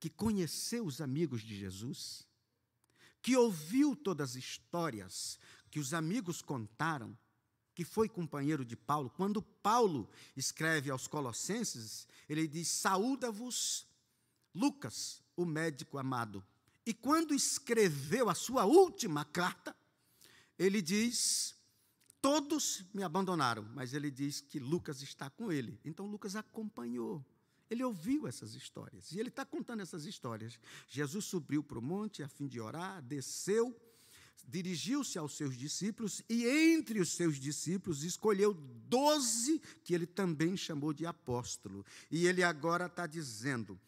que 0.00 0.08
conheceu 0.08 0.86
os 0.86 1.00
amigos 1.00 1.42
de 1.42 1.56
Jesus, 1.56 2.26
que 3.20 3.36
ouviu 3.36 3.96
todas 3.96 4.30
as 4.30 4.36
histórias 4.36 5.38
que 5.68 5.78
os 5.78 5.94
amigos 5.94 6.42
contaram, 6.42 7.16
que 7.74 7.84
foi 7.84 8.08
companheiro 8.08 8.64
de 8.64 8.76
Paulo, 8.76 9.08
quando 9.10 9.40
Paulo 9.40 10.10
escreve 10.36 10.90
aos 10.90 11.06
Colossenses, 11.06 12.08
ele 12.28 12.48
diz: 12.48 12.68
Saúda-vos, 12.68 13.86
Lucas, 14.54 15.22
o 15.36 15.44
médico 15.44 15.98
amado. 15.98 16.44
E 16.84 16.92
quando 16.92 17.34
escreveu 17.34 18.28
a 18.28 18.34
sua 18.34 18.64
última 18.64 19.24
carta, 19.24 19.76
ele 20.58 20.82
diz: 20.82 21.54
Todos 22.20 22.84
me 22.92 23.02
abandonaram, 23.02 23.62
mas 23.74 23.94
ele 23.94 24.10
diz 24.10 24.40
que 24.40 24.58
Lucas 24.58 25.00
está 25.02 25.30
com 25.30 25.52
ele. 25.52 25.78
Então 25.84 26.06
Lucas 26.06 26.34
acompanhou. 26.34 27.24
Ele 27.70 27.84
ouviu 27.84 28.26
essas 28.26 28.54
histórias 28.54 29.12
e 29.12 29.20
ele 29.20 29.28
está 29.28 29.44
contando 29.44 29.82
essas 29.82 30.06
histórias. 30.06 30.58
Jesus 30.88 31.26
subiu 31.26 31.62
para 31.62 31.78
o 31.78 31.82
monte 31.82 32.22
a 32.22 32.28
fim 32.28 32.48
de 32.48 32.58
orar, 32.58 33.02
desceu 33.02 33.78
dirigiu-se 34.46 35.18
aos 35.18 35.36
seus 35.36 35.56
discípulos 35.56 36.22
e, 36.28 36.46
entre 36.46 37.00
os 37.00 37.12
seus 37.12 37.36
discípulos, 37.36 38.02
escolheu 38.02 38.54
doze 38.54 39.60
que 39.84 39.94
ele 39.94 40.06
também 40.06 40.56
chamou 40.56 40.92
de 40.92 41.04
apóstolo. 41.04 41.84
E 42.10 42.26
ele 42.26 42.42
agora 42.42 42.86
está 42.86 43.06
dizendo, 43.06 43.78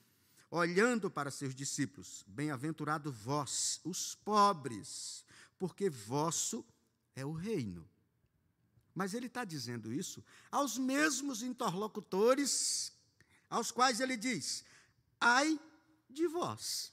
olhando 0.51 1.11
para 1.11 1.31
seus 1.31 1.55
discípulos: 1.55 2.25
Bem-aventurado 2.27 3.11
vós, 3.11 3.81
os 3.85 4.15
pobres, 4.15 5.25
porque 5.59 5.89
vosso 5.89 6.65
é 7.15 7.25
o 7.25 7.33
reino. 7.33 7.89
Mas 8.95 9.15
ele 9.15 9.27
está 9.27 9.45
dizendo 9.45 9.93
isso 9.93 10.23
aos 10.51 10.77
mesmos 10.77 11.43
interlocutores 11.43 12.93
aos 13.49 13.71
quais 13.71 13.99
ele 14.01 14.17
diz: 14.17 14.65
Ai 15.21 15.59
de 16.09 16.27
vós. 16.27 16.93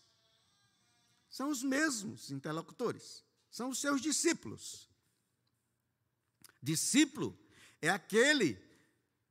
São 1.30 1.50
os 1.50 1.62
mesmos 1.62 2.32
interlocutores 2.32 3.27
são 3.58 3.70
os 3.70 3.80
seus 3.80 4.00
discípulos. 4.00 4.88
Discípulo 6.62 7.36
é 7.82 7.90
aquele 7.90 8.56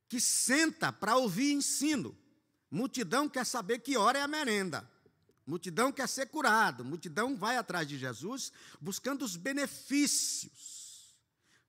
que 0.08 0.20
senta 0.20 0.92
para 0.92 1.16
ouvir 1.16 1.52
ensino. 1.52 2.18
Multidão 2.68 3.28
quer 3.28 3.46
saber 3.46 3.78
que 3.78 3.96
hora 3.96 4.18
é 4.18 4.22
a 4.22 4.26
merenda. 4.26 4.90
Multidão 5.46 5.92
quer 5.92 6.08
ser 6.08 6.26
curado. 6.26 6.84
Multidão 6.84 7.36
vai 7.36 7.56
atrás 7.56 7.86
de 7.86 7.96
Jesus 7.96 8.52
buscando 8.80 9.24
os 9.24 9.36
benefícios, 9.36 11.14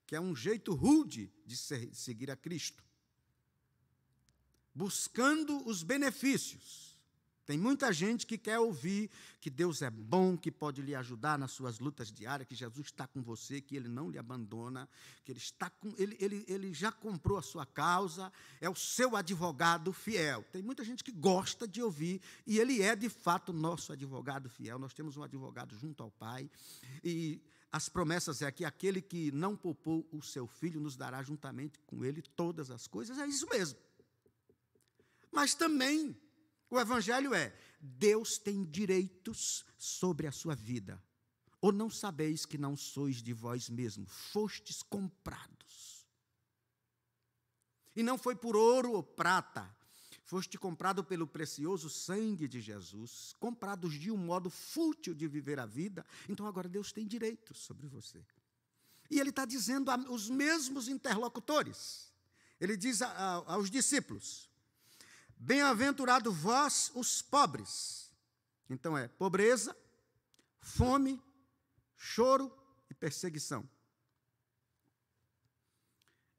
que 0.07 0.15
é 0.15 0.19
um 0.19 0.35
jeito 0.35 0.73
rude 0.73 1.31
de 1.45 1.55
seguir 1.55 2.31
a 2.31 2.35
Cristo. 2.35 2.83
Buscando 4.73 5.63
os 5.67 5.83
benefícios. 5.83 6.86
Tem 7.47 7.57
muita 7.57 7.93
gente 7.93 8.27
que 8.27 8.37
quer 8.37 8.59
ouvir 8.59 9.09
que 9.39 9.49
Deus 9.49 9.81
é 9.81 9.89
bom, 9.89 10.35
que 10.35 10.51
pode 10.51 10.81
lhe 10.81 10.93
ajudar 10.93 11.39
nas 11.39 11.51
suas 11.51 11.79
lutas 11.79 12.11
diárias, 12.11 12.45
que 12.45 12.53
Jesus 12.53 12.87
está 12.87 13.07
com 13.07 13.23
você, 13.23 13.61
que 13.61 13.73
Ele 13.73 13.87
não 13.87 14.11
lhe 14.11 14.17
abandona, 14.17 14.87
que 15.23 15.31
Ele 15.31 15.39
está 15.39 15.69
com, 15.69 15.95
ele, 15.97 16.17
ele, 16.19 16.43
ele 16.45 16.73
já 16.73 16.91
comprou 16.91 17.37
a 17.37 17.41
sua 17.41 17.65
causa, 17.65 18.33
é 18.59 18.69
o 18.69 18.75
seu 18.75 19.15
advogado 19.15 19.93
fiel. 19.93 20.43
Tem 20.51 20.61
muita 20.61 20.83
gente 20.83 21.05
que 21.05 21.11
gosta 21.11 21.65
de 21.65 21.81
ouvir, 21.81 22.21
e 22.45 22.59
Ele 22.59 22.81
é 22.81 22.97
de 22.97 23.07
fato 23.07 23.53
nosso 23.53 23.93
advogado 23.93 24.49
fiel. 24.49 24.77
Nós 24.77 24.93
temos 24.93 25.15
um 25.15 25.23
advogado 25.23 25.73
junto 25.73 26.03
ao 26.03 26.11
Pai, 26.11 26.51
e 27.01 27.41
as 27.71 27.87
promessas 27.87 28.41
é 28.41 28.51
que 28.51 28.65
aquele 28.65 29.01
que 29.01 29.31
não 29.31 29.55
poupou 29.55 30.05
o 30.11 30.21
seu 30.21 30.47
filho 30.47 30.81
nos 30.81 30.97
dará 30.97 31.23
juntamente 31.23 31.79
com 31.87 32.03
ele 32.03 32.21
todas 32.21 32.69
as 32.69 32.87
coisas, 32.87 33.17
é 33.17 33.25
isso 33.25 33.47
mesmo. 33.47 33.79
Mas 35.31 35.55
também 35.55 36.13
o 36.69 36.79
Evangelho 36.79 37.33
é: 37.33 37.53
Deus 37.79 38.37
tem 38.37 38.63
direitos 38.63 39.65
sobre 39.77 40.27
a 40.27 40.31
sua 40.31 40.55
vida. 40.55 41.01
Ou 41.59 41.71
não 41.71 41.89
sabeis 41.89 42.45
que 42.45 42.57
não 42.57 42.75
sois 42.75 43.21
de 43.21 43.33
vós 43.33 43.69
mesmos, 43.69 44.11
fostes 44.11 44.83
comprados. 44.83 46.05
E 47.95 48.03
não 48.03 48.17
foi 48.17 48.35
por 48.35 48.55
ouro 48.55 48.91
ou 48.91 49.01
prata, 49.01 49.75
foste 50.23 50.57
comprado 50.57 51.03
pelo 51.03 51.25
precioso 51.25 51.89
sangue 51.89 52.47
de 52.47 52.61
Jesus, 52.61 53.33
comprados 53.39 53.93
de 53.93 54.11
um 54.11 54.17
modo 54.17 54.51
fútil 54.51 55.15
de 55.15 55.27
viver 55.27 55.59
a 55.59 55.65
vida. 55.65 56.05
Então 56.29 56.45
agora 56.45 56.69
Deus 56.69 56.91
tem 56.91 57.07
direitos 57.07 57.57
sobre 57.57 57.87
você. 57.87 58.23
E 59.09 59.19
ele 59.19 59.29
está 59.31 59.45
dizendo 59.45 59.89
aos 59.89 60.29
mesmos 60.29 60.87
interlocutores. 60.87 62.13
Ele 62.59 62.77
diz 62.77 63.01
aos 63.01 63.71
discípulos: 63.71 64.49
Bem-aventurado 65.37 66.31
vós, 66.31 66.91
os 66.95 67.21
pobres. 67.21 68.11
Então 68.69 68.97
é 68.97 69.07
pobreza, 69.07 69.75
fome, 70.59 71.21
choro 71.95 72.51
e 72.89 72.93
perseguição. 72.93 73.67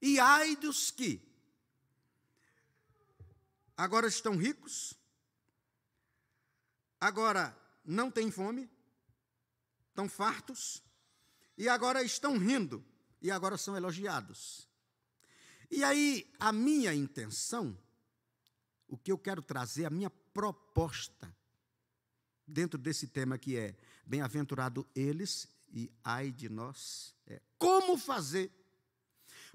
E 0.01 0.21
ai 0.21 0.57
dos 0.57 0.91
que 0.91 1.27
agora 3.77 4.07
estão 4.07 4.37
ricos, 4.37 4.95
agora 7.01 7.57
não 7.85 8.11
têm 8.11 8.31
fome, 8.31 8.71
estão 9.89 10.09
fartos, 10.09 10.83
e 11.57 11.69
agora 11.69 12.03
estão 12.03 12.39
rindo, 12.39 12.85
e 13.21 13.31
agora 13.31 13.57
são 13.57 13.77
elogiados. 13.77 14.69
E 15.71 15.83
aí, 15.83 16.33
a 16.39 16.53
minha 16.53 16.95
intenção 16.95 17.77
o 18.89 18.97
que 18.97 19.13
eu 19.13 19.19
quero 19.19 19.43
trazer, 19.43 19.85
a 19.85 19.91
minha 19.91 20.11
proposta 20.11 21.33
dentro 22.47 22.79
desse 22.79 23.07
tema 23.07 23.37
que 23.37 23.57
é 23.57 23.77
bem-aventurado 24.07 24.87
eles 24.95 25.47
e 25.71 25.93
ai 26.03 26.33
de 26.33 26.49
nós, 26.49 27.15
é 27.27 27.41
como 27.59 27.99
fazer 27.99 28.51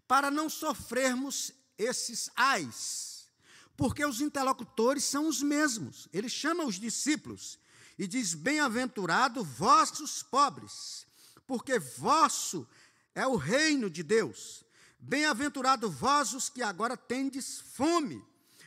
para 0.08 0.30
não 0.30 0.50
sofrermos 0.50 1.52
esses 1.78 2.30
ais, 2.36 3.28
porque 3.76 4.06
os 4.06 4.22
interlocutores 4.22 5.04
são 5.04 5.28
os 5.28 5.42
mesmos. 5.42 6.08
Ele 6.14 6.30
chama 6.30 6.66
os 6.66 6.80
discípulos 6.80 7.58
e 7.98 8.06
diz: 8.06 8.36
Bem-aventurado 8.36 9.44
vossos 9.44 10.22
pobres, 10.22 11.08
porque 11.48 11.80
vosso 11.80 12.68
é 13.16 13.26
o 13.26 13.36
reino 13.36 13.90
de 13.90 14.04
Deus. 14.04 14.64
Bem-aventurado 15.00 15.90
vós 15.90 16.34
os 16.34 16.48
que 16.50 16.62
agora 16.62 16.96
tendes 16.96 17.60
fome, 17.60 18.24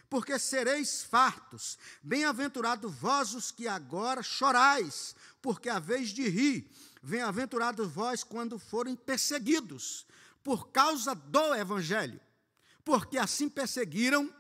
porque 0.09 0.39
sereis 0.39 1.03
fartos. 1.03 1.79
Bem-aventurado 2.03 2.89
vós 2.89 3.35
os 3.35 3.51
que 3.51 3.67
agora 3.67 4.23
chorais, 4.23 5.15
porque 5.43 5.69
a 5.69 5.79
vez 5.79 6.11
de 6.11 6.29
rir. 6.29 6.71
Bem-aventurado 7.03 7.89
vós 7.89 8.25
quando 8.25 8.59
forem 8.59 8.97
perseguidos 8.97 10.07
por 10.43 10.69
causa 10.71 11.15
do 11.15 11.55
evangelho, 11.55 12.21
porque 12.85 13.19
assim 13.19 13.49
perseguiram 13.49 14.33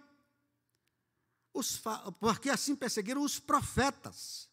os 1.52 1.82
porque 2.20 2.50
assim 2.50 2.76
perseguiram 2.76 3.23
os 3.23 3.40
profetas. 3.40 4.49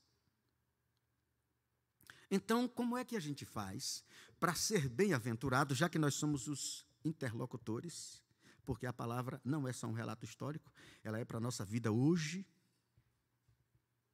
Então, 2.31 2.67
como 2.67 2.97
é 2.97 3.05
que 3.05 3.15
a 3.15 3.19
gente 3.19 3.45
faz 3.45 4.03
para 4.39 4.55
ser 4.55 4.89
bem-aventurado, 4.89 5.75
já 5.75 5.87
que 5.87 5.99
nós 5.99 6.15
somos 6.15 6.47
os 6.47 6.85
interlocutores? 7.05 8.22
Porque 8.65 8.85
a 8.85 8.93
palavra 8.93 9.41
não 9.43 9.67
é 9.67 9.73
só 9.73 9.87
um 9.87 9.93
relato 9.93 10.25
histórico, 10.25 10.71
ela 11.03 11.19
é 11.19 11.25
para 11.25 11.37
a 11.37 11.41
nossa 11.41 11.65
vida 11.65 11.91
hoje. 11.91 12.45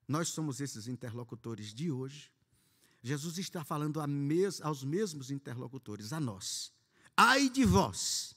Nós 0.08 0.29
somos 0.29 0.60
esses 0.60 0.88
interlocutores 0.88 1.74
de 1.74 1.91
hoje. 1.91 2.32
Jesus 3.01 3.38
está 3.38 3.63
falando 3.63 4.06
mes 4.08 4.60
aos 4.62 4.84
mesmos 4.84 5.29
interlocutores, 5.32 6.12
a 6.12 6.20
nós. 6.20 6.74
Ai 7.15 7.50
de 7.50 7.63
vós, 7.63 8.36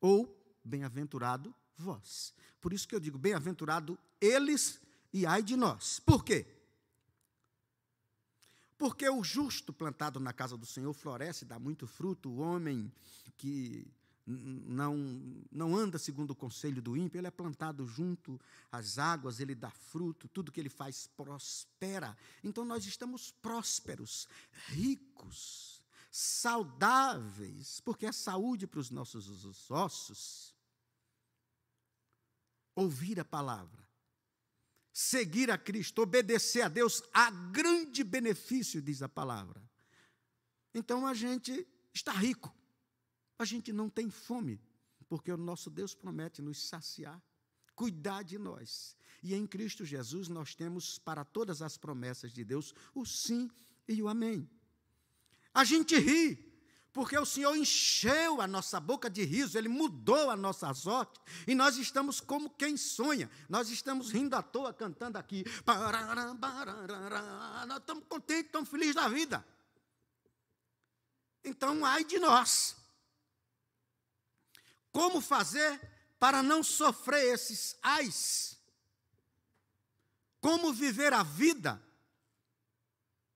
ou 0.00 0.34
bem-aventurado 0.64 1.54
vós. 1.76 2.34
Por 2.60 2.72
isso 2.72 2.88
que 2.88 2.94
eu 2.94 3.00
digo, 3.00 3.18
bem-aventurado 3.18 3.98
eles 4.20 4.80
e 5.12 5.26
ai 5.26 5.42
de 5.42 5.56
nós. 5.56 6.00
Por 6.00 6.24
quê? 6.24 6.46
Porque 8.76 9.08
o 9.08 9.24
justo 9.24 9.72
plantado 9.72 10.20
na 10.20 10.32
casa 10.32 10.56
do 10.56 10.64
Senhor 10.66 10.92
floresce, 10.92 11.44
dá 11.44 11.58
muito 11.58 11.86
fruto, 11.86 12.30
o 12.30 12.38
homem 12.38 12.92
que 13.36 13.90
não, 14.30 14.94
não 15.50 15.74
anda 15.74 15.98
segundo 15.98 16.32
o 16.32 16.36
conselho 16.36 16.82
do 16.82 16.96
ímpio, 16.96 17.18
ele 17.18 17.26
é 17.26 17.30
plantado 17.30 17.86
junto 17.86 18.38
às 18.70 18.98
águas, 18.98 19.40
ele 19.40 19.54
dá 19.54 19.70
fruto, 19.70 20.28
tudo 20.28 20.52
que 20.52 20.60
ele 20.60 20.68
faz 20.68 21.06
prospera. 21.06 22.16
Então 22.44 22.64
nós 22.64 22.84
estamos 22.84 23.30
prósperos, 23.30 24.28
ricos, 24.66 25.82
saudáveis, 26.10 27.80
porque 27.80 28.04
é 28.04 28.12
saúde 28.12 28.66
para 28.66 28.80
os 28.80 28.90
nossos 28.90 29.70
ossos. 29.70 30.54
Ouvir 32.74 33.18
a 33.18 33.24
palavra, 33.24 33.88
seguir 34.92 35.50
a 35.50 35.56
Cristo, 35.56 36.02
obedecer 36.02 36.60
a 36.60 36.68
Deus, 36.68 37.02
há 37.14 37.30
grande 37.30 38.04
benefício, 38.04 38.82
diz 38.82 39.02
a 39.02 39.08
palavra. 39.08 39.60
Então 40.74 41.06
a 41.06 41.14
gente 41.14 41.66
está 41.94 42.12
rico 42.12 42.57
a 43.38 43.44
gente 43.44 43.72
não 43.72 43.88
tem 43.88 44.10
fome, 44.10 44.60
porque 45.08 45.32
o 45.32 45.36
nosso 45.36 45.70
Deus 45.70 45.94
promete 45.94 46.42
nos 46.42 46.68
saciar, 46.68 47.22
cuidar 47.74 48.22
de 48.22 48.38
nós. 48.38 48.96
E 49.22 49.34
em 49.34 49.46
Cristo 49.46 49.84
Jesus 49.84 50.28
nós 50.28 50.54
temos 50.54 50.98
para 50.98 51.24
todas 51.24 51.62
as 51.62 51.76
promessas 51.76 52.32
de 52.32 52.44
Deus 52.44 52.74
o 52.94 53.04
sim 53.06 53.50
e 53.86 54.02
o 54.02 54.08
amém. 54.08 54.48
A 55.54 55.64
gente 55.64 55.96
ri, 55.98 56.46
porque 56.92 57.16
o 57.16 57.24
Senhor 57.24 57.54
encheu 57.56 58.40
a 58.40 58.46
nossa 58.46 58.80
boca 58.80 59.08
de 59.08 59.24
riso, 59.24 59.56
Ele 59.56 59.68
mudou 59.68 60.30
a 60.30 60.36
nossa 60.36 60.72
sorte, 60.74 61.20
e 61.46 61.54
nós 61.54 61.76
estamos 61.76 62.20
como 62.20 62.50
quem 62.50 62.76
sonha, 62.76 63.30
nós 63.48 63.70
estamos 63.70 64.10
rindo 64.10 64.34
à 64.34 64.42
toa, 64.42 64.74
cantando 64.74 65.16
aqui, 65.16 65.44
nós 67.66 67.78
estamos 67.78 68.04
contentes, 68.08 68.46
estamos 68.46 68.68
felizes 68.68 68.94
da 68.96 69.08
vida. 69.08 69.46
Então, 71.44 71.84
ai 71.84 72.04
de 72.04 72.18
nós, 72.18 72.76
como 74.92 75.20
fazer 75.20 75.80
para 76.18 76.42
não 76.42 76.62
sofrer 76.62 77.34
esses 77.34 77.76
ais? 77.82 78.58
Como 80.40 80.72
viver 80.72 81.12
a 81.12 81.22
vida 81.22 81.82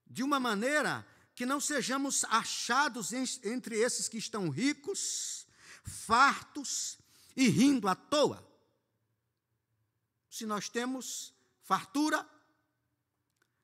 de 0.06 0.22
uma 0.22 0.38
maneira 0.38 1.06
que 1.34 1.46
não 1.46 1.60
sejamos 1.60 2.24
achados 2.24 3.12
entre 3.12 3.78
esses 3.78 4.08
que 4.08 4.18
estão 4.18 4.48
ricos, 4.48 5.46
fartos 5.84 6.98
e 7.36 7.48
rindo 7.48 7.88
à 7.88 7.94
toa? 7.94 8.46
Se 10.30 10.46
nós 10.46 10.68
temos 10.68 11.34
fartura, 11.62 12.28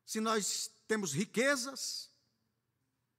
se 0.05 0.20
nós 0.20 0.70
temos 0.87 1.12
riquezas, 1.12 2.11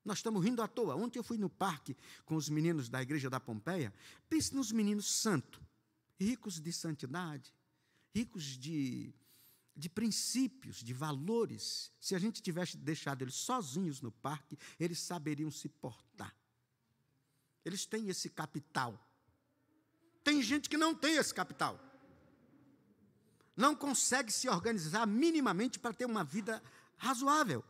nós 0.03 0.19
estamos 0.19 0.43
rindo 0.43 0.61
à 0.61 0.67
toa. 0.67 0.95
Ontem 0.95 1.19
eu 1.19 1.23
fui 1.23 1.37
no 1.37 1.49
parque 1.49 1.95
com 2.25 2.35
os 2.35 2.49
meninos 2.49 2.89
da 2.89 3.01
igreja 3.01 3.29
da 3.29 3.39
Pompeia. 3.39 3.93
Pense 4.29 4.55
nos 4.55 4.71
meninos 4.71 5.09
santos, 5.09 5.61
ricos 6.19 6.59
de 6.59 6.71
santidade, 6.71 7.53
ricos 8.13 8.43
de, 8.43 9.13
de 9.75 9.89
princípios, 9.89 10.77
de 10.77 10.93
valores. 10.93 11.91
Se 11.99 12.15
a 12.15 12.19
gente 12.19 12.41
tivesse 12.41 12.77
deixado 12.77 13.21
eles 13.21 13.35
sozinhos 13.35 14.01
no 14.01 14.11
parque, 14.11 14.57
eles 14.79 14.99
saberiam 14.99 15.51
se 15.51 15.67
portar. 15.67 16.35
Eles 17.63 17.85
têm 17.85 18.09
esse 18.09 18.29
capital. 18.29 19.05
Tem 20.23 20.41
gente 20.41 20.69
que 20.69 20.77
não 20.77 20.95
tem 20.95 21.17
esse 21.17 21.33
capital. 21.33 21.79
Não 23.55 23.75
consegue 23.75 24.31
se 24.31 24.47
organizar 24.47 25.05
minimamente 25.05 25.77
para 25.77 25.93
ter 25.93 26.05
uma 26.05 26.23
vida 26.23 26.63
razoável. 26.97 27.63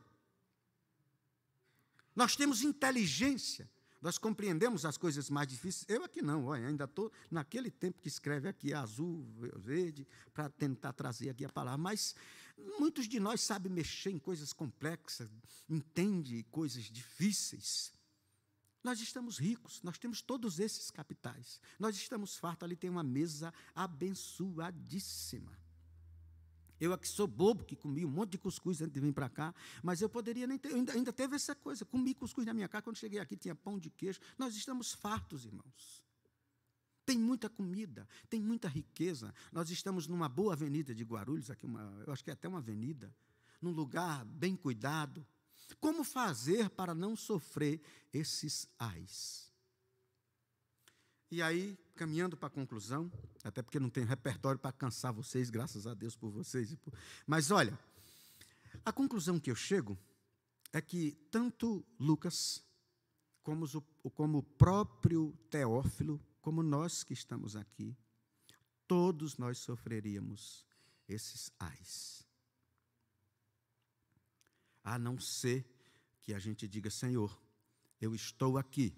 Nós 2.19 2.35
temos 2.35 2.63
inteligência, 2.63 3.71
nós 4.01 4.17
compreendemos 4.17 4.83
as 4.83 4.97
coisas 4.97 5.29
mais 5.29 5.47
difíceis. 5.47 5.85
Eu 5.87 6.03
aqui 6.03 6.21
não, 6.21 6.47
olha, 6.47 6.67
ainda 6.67 6.83
estou 6.83 7.09
naquele 7.31 7.71
tempo 7.71 8.01
que 8.01 8.09
escreve 8.09 8.49
aqui 8.49 8.73
azul, 8.73 9.25
verde, 9.55 10.05
para 10.33 10.49
tentar 10.49 10.91
trazer 10.91 11.29
aqui 11.29 11.45
a 11.45 11.49
palavra. 11.49 11.77
Mas 11.77 12.13
muitos 12.77 13.07
de 13.07 13.21
nós 13.21 13.39
sabem 13.39 13.71
mexer 13.71 14.09
em 14.09 14.19
coisas 14.19 14.51
complexas, 14.51 15.29
entende 15.69 16.43
coisas 16.51 16.91
difíceis. 16.91 17.93
Nós 18.83 18.99
estamos 18.99 19.37
ricos, 19.37 19.81
nós 19.81 19.97
temos 19.97 20.21
todos 20.21 20.59
esses 20.59 20.91
capitais. 20.91 21.61
Nós 21.79 21.95
estamos 21.95 22.35
fartos, 22.35 22.65
ali 22.65 22.75
tem 22.75 22.89
uma 22.89 23.01
mesa 23.01 23.53
abençoadíssima. 23.73 25.57
Eu 26.79 26.93
aqui 26.93 27.07
sou 27.07 27.27
bobo, 27.27 27.65
que 27.65 27.75
comi 27.75 28.05
um 28.05 28.09
monte 28.09 28.31
de 28.31 28.37
cuscuz 28.37 28.81
antes 28.81 28.93
de 28.93 28.99
vir 28.99 29.13
para 29.13 29.29
cá, 29.29 29.53
mas 29.83 30.01
eu 30.01 30.09
poderia 30.09 30.47
nem 30.47 30.57
ter, 30.57 30.73
ainda, 30.73 30.93
ainda 30.93 31.11
teve 31.11 31.35
essa 31.35 31.53
coisa, 31.53 31.83
comi 31.83 32.13
cuscuz 32.13 32.45
na 32.45 32.53
minha 32.53 32.67
casa, 32.67 32.83
quando 32.83 32.97
cheguei 32.97 33.19
aqui 33.19 33.35
tinha 33.35 33.55
pão 33.55 33.77
de 33.77 33.89
queijo. 33.89 34.19
Nós 34.37 34.55
estamos 34.55 34.93
fartos, 34.93 35.45
irmãos. 35.45 36.03
Tem 37.05 37.17
muita 37.17 37.49
comida, 37.49 38.07
tem 38.29 38.39
muita 38.39 38.67
riqueza. 38.67 39.33
Nós 39.51 39.69
estamos 39.69 40.07
numa 40.07 40.29
boa 40.29 40.53
avenida 40.53 40.93
de 40.93 41.03
Guarulhos, 41.03 41.49
aqui 41.49 41.65
uma, 41.65 42.03
eu 42.05 42.13
acho 42.13 42.23
que 42.23 42.29
é 42.29 42.33
até 42.33 42.47
uma 42.47 42.59
avenida, 42.59 43.13
num 43.61 43.71
lugar 43.71 44.23
bem 44.25 44.55
cuidado. 44.55 45.25
Como 45.79 46.03
fazer 46.03 46.69
para 46.69 46.93
não 46.95 47.15
sofrer 47.15 47.81
esses 48.13 48.67
ais? 48.77 49.48
E 51.31 51.43
aí, 51.43 51.77
caminhando 51.95 52.35
para 52.35 52.47
a 52.47 52.51
conclusão, 52.51 53.11
até 53.43 53.61
porque 53.61 53.79
não 53.79 53.89
tenho 53.89 54.07
repertório 54.07 54.59
para 54.59 54.71
cansar 54.71 55.13
vocês, 55.13 55.49
graças 55.49 55.85
a 55.85 55.93
Deus 55.93 56.15
por 56.15 56.31
vocês. 56.31 56.75
Mas 57.27 57.51
olha, 57.51 57.77
a 58.83 58.91
conclusão 58.91 59.39
que 59.39 59.51
eu 59.51 59.55
chego 59.55 59.97
é 60.73 60.81
que 60.81 61.11
tanto 61.29 61.85
Lucas, 61.99 62.63
como, 63.43 63.67
como 64.15 64.39
o 64.39 64.43
próprio 64.43 65.37
Teófilo, 65.51 66.19
como 66.41 66.63
nós 66.63 67.03
que 67.03 67.13
estamos 67.13 67.55
aqui, 67.55 67.95
todos 68.87 69.37
nós 69.37 69.59
sofreríamos 69.59 70.65
esses 71.07 71.51
ais. 71.59 72.25
A 74.83 74.97
não 74.97 75.19
ser 75.19 75.63
que 76.21 76.33
a 76.33 76.39
gente 76.39 76.67
diga, 76.67 76.89
Senhor, 76.89 77.39
eu 78.01 78.15
estou 78.15 78.57
aqui 78.57 78.95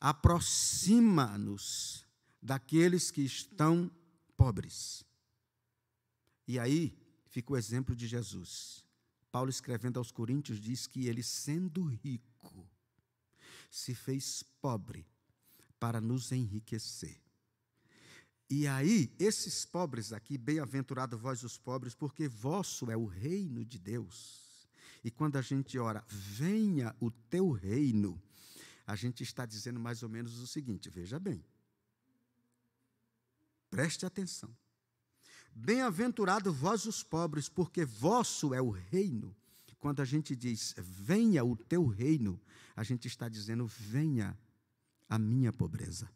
aproxima-nos 0.00 2.06
daqueles 2.40 3.10
que 3.10 3.22
estão 3.22 3.90
pobres. 4.36 5.04
E 6.46 6.58
aí 6.58 6.96
fica 7.26 7.52
o 7.52 7.56
exemplo 7.56 7.94
de 7.94 8.06
Jesus. 8.06 8.84
Paulo, 9.30 9.50
escrevendo 9.50 9.98
aos 9.98 10.10
Coríntios, 10.10 10.60
diz 10.60 10.86
que 10.86 11.06
ele, 11.06 11.22
sendo 11.22 11.84
rico, 11.84 12.66
se 13.70 13.94
fez 13.94 14.42
pobre 14.60 15.06
para 15.78 16.00
nos 16.00 16.32
enriquecer. 16.32 17.20
E 18.50 18.66
aí, 18.66 19.14
esses 19.18 19.66
pobres 19.66 20.12
aqui, 20.12 20.38
bem-aventurado 20.38 21.18
vós 21.18 21.42
os 21.42 21.58
pobres, 21.58 21.94
porque 21.94 22.26
vosso 22.26 22.90
é 22.90 22.96
o 22.96 23.04
reino 23.04 23.62
de 23.62 23.78
Deus. 23.78 24.66
E 25.04 25.10
quando 25.10 25.36
a 25.36 25.42
gente 25.42 25.78
ora, 25.78 26.02
venha 26.08 26.96
o 26.98 27.10
teu 27.10 27.50
reino, 27.50 28.20
a 28.88 28.96
gente 28.96 29.22
está 29.22 29.44
dizendo 29.44 29.78
mais 29.78 30.02
ou 30.02 30.08
menos 30.08 30.38
o 30.38 30.46
seguinte: 30.46 30.88
veja 30.88 31.20
bem, 31.20 31.44
preste 33.70 34.06
atenção. 34.06 34.56
Bem-aventurado 35.54 36.50
vós 36.50 36.86
os 36.86 37.02
pobres, 37.02 37.50
porque 37.50 37.84
vosso 37.84 38.54
é 38.54 38.62
o 38.62 38.70
reino. 38.70 39.36
Quando 39.78 40.00
a 40.00 40.04
gente 40.04 40.34
diz 40.34 40.74
venha 40.78 41.44
o 41.44 41.54
teu 41.54 41.86
reino, 41.86 42.40
a 42.74 42.82
gente 42.82 43.06
está 43.06 43.28
dizendo 43.28 43.66
venha 43.66 44.36
a 45.08 45.18
minha 45.18 45.52
pobreza. 45.52 46.10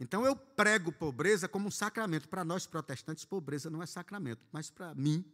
Então 0.00 0.26
eu 0.26 0.34
prego 0.34 0.90
pobreza 0.90 1.48
como 1.48 1.68
um 1.68 1.70
sacramento. 1.70 2.28
Para 2.28 2.44
nós 2.44 2.66
protestantes, 2.66 3.24
pobreza 3.24 3.70
não 3.70 3.82
é 3.82 3.86
sacramento, 3.86 4.44
mas 4.50 4.68
para 4.68 4.94
mim, 4.96 5.24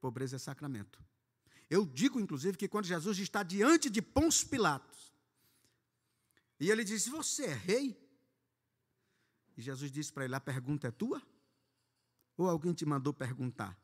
pobreza 0.00 0.36
é 0.36 0.38
sacramento. 0.38 1.02
Eu 1.70 1.86
digo, 1.86 2.18
inclusive, 2.18 2.58
que 2.58 2.66
quando 2.66 2.86
Jesus 2.86 3.16
está 3.20 3.44
diante 3.44 3.88
de 3.88 4.02
Pôncio 4.02 4.48
Pilatos, 4.48 5.14
e 6.58 6.68
ele 6.70 6.84
diz: 6.84 7.06
Você 7.06 7.44
é 7.44 7.54
rei? 7.54 8.10
E 9.56 9.62
Jesus 9.62 9.90
disse 9.92 10.12
para 10.12 10.24
ele: 10.24 10.34
A 10.34 10.40
pergunta 10.40 10.88
é 10.88 10.90
tua? 10.90 11.22
Ou 12.36 12.48
alguém 12.48 12.74
te 12.74 12.84
mandou 12.84 13.14
perguntar? 13.14 13.78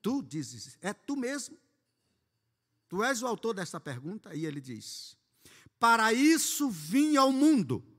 Tu 0.00 0.22
dizes: 0.22 0.78
É 0.80 0.94
tu 0.94 1.14
mesmo? 1.14 1.58
Tu 2.88 3.02
és 3.04 3.22
o 3.22 3.26
autor 3.26 3.52
dessa 3.52 3.78
pergunta? 3.78 4.34
E 4.34 4.46
ele 4.46 4.60
diz: 4.60 5.16
Para 5.78 6.12
isso 6.14 6.70
vim 6.70 7.16
ao 7.16 7.30
mundo 7.30 7.95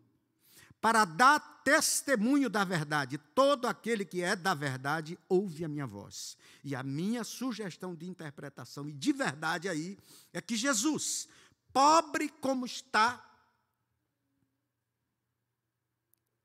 para 0.87 1.03
dar 1.03 1.41
testemunho 1.65 2.49
da 2.49 2.63
verdade. 2.63 3.17
Todo 3.17 3.67
aquele 3.67 4.05
que 4.05 4.21
é 4.21 4.37
da 4.37 4.53
verdade 4.53 5.19
ouve 5.27 5.65
a 5.65 5.67
minha 5.67 5.85
voz. 5.85 6.37
E 6.63 6.73
a 6.73 6.81
minha 6.81 7.25
sugestão 7.25 7.93
de 7.93 8.07
interpretação 8.07 8.87
e 8.87 8.93
de 8.93 9.11
verdade 9.11 9.67
aí 9.67 9.99
é 10.31 10.39
que 10.39 10.55
Jesus, 10.55 11.27
pobre 11.73 12.29
como 12.29 12.65
está, 12.65 13.21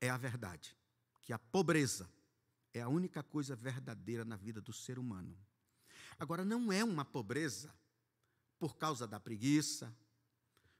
é 0.01 0.09
a 0.09 0.17
verdade. 0.17 0.75
Que 1.21 1.31
a 1.31 1.39
pobreza 1.39 2.09
é 2.73 2.81
a 2.81 2.89
única 2.89 3.23
coisa 3.23 3.55
verdadeira 3.55 4.25
na 4.25 4.35
vida 4.35 4.59
do 4.59 4.73
ser 4.73 4.99
humano. 4.99 5.37
Agora, 6.19 6.43
não 6.43 6.69
é 6.69 6.83
uma 6.83 7.05
pobreza 7.05 7.73
por 8.59 8.75
causa 8.75 9.07
da 9.07 9.21
preguiça, 9.21 9.95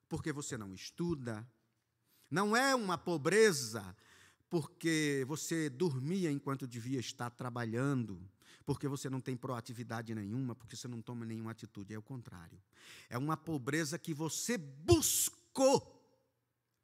porque 0.09 0.33
você 0.33 0.57
não 0.57 0.73
estuda, 0.73 1.49
não 2.33 2.57
é 2.57 2.73
uma 2.73 2.97
pobreza 2.97 3.95
porque 4.49 5.23
você 5.27 5.69
dormia 5.69 6.31
enquanto 6.31 6.65
devia 6.65 6.99
estar 6.99 7.29
trabalhando, 7.29 8.19
porque 8.65 8.87
você 8.87 9.07
não 9.07 9.21
tem 9.21 9.37
proatividade 9.37 10.15
nenhuma, 10.15 10.55
porque 10.55 10.75
você 10.75 10.87
não 10.87 10.99
toma 10.99 11.27
nenhuma 11.27 11.51
atitude. 11.51 11.93
É 11.93 11.97
o 11.97 12.01
contrário. 12.01 12.59
É 13.07 13.19
uma 13.19 13.37
pobreza 13.37 13.99
que 13.99 14.15
você 14.15 14.57
buscou 14.57 16.01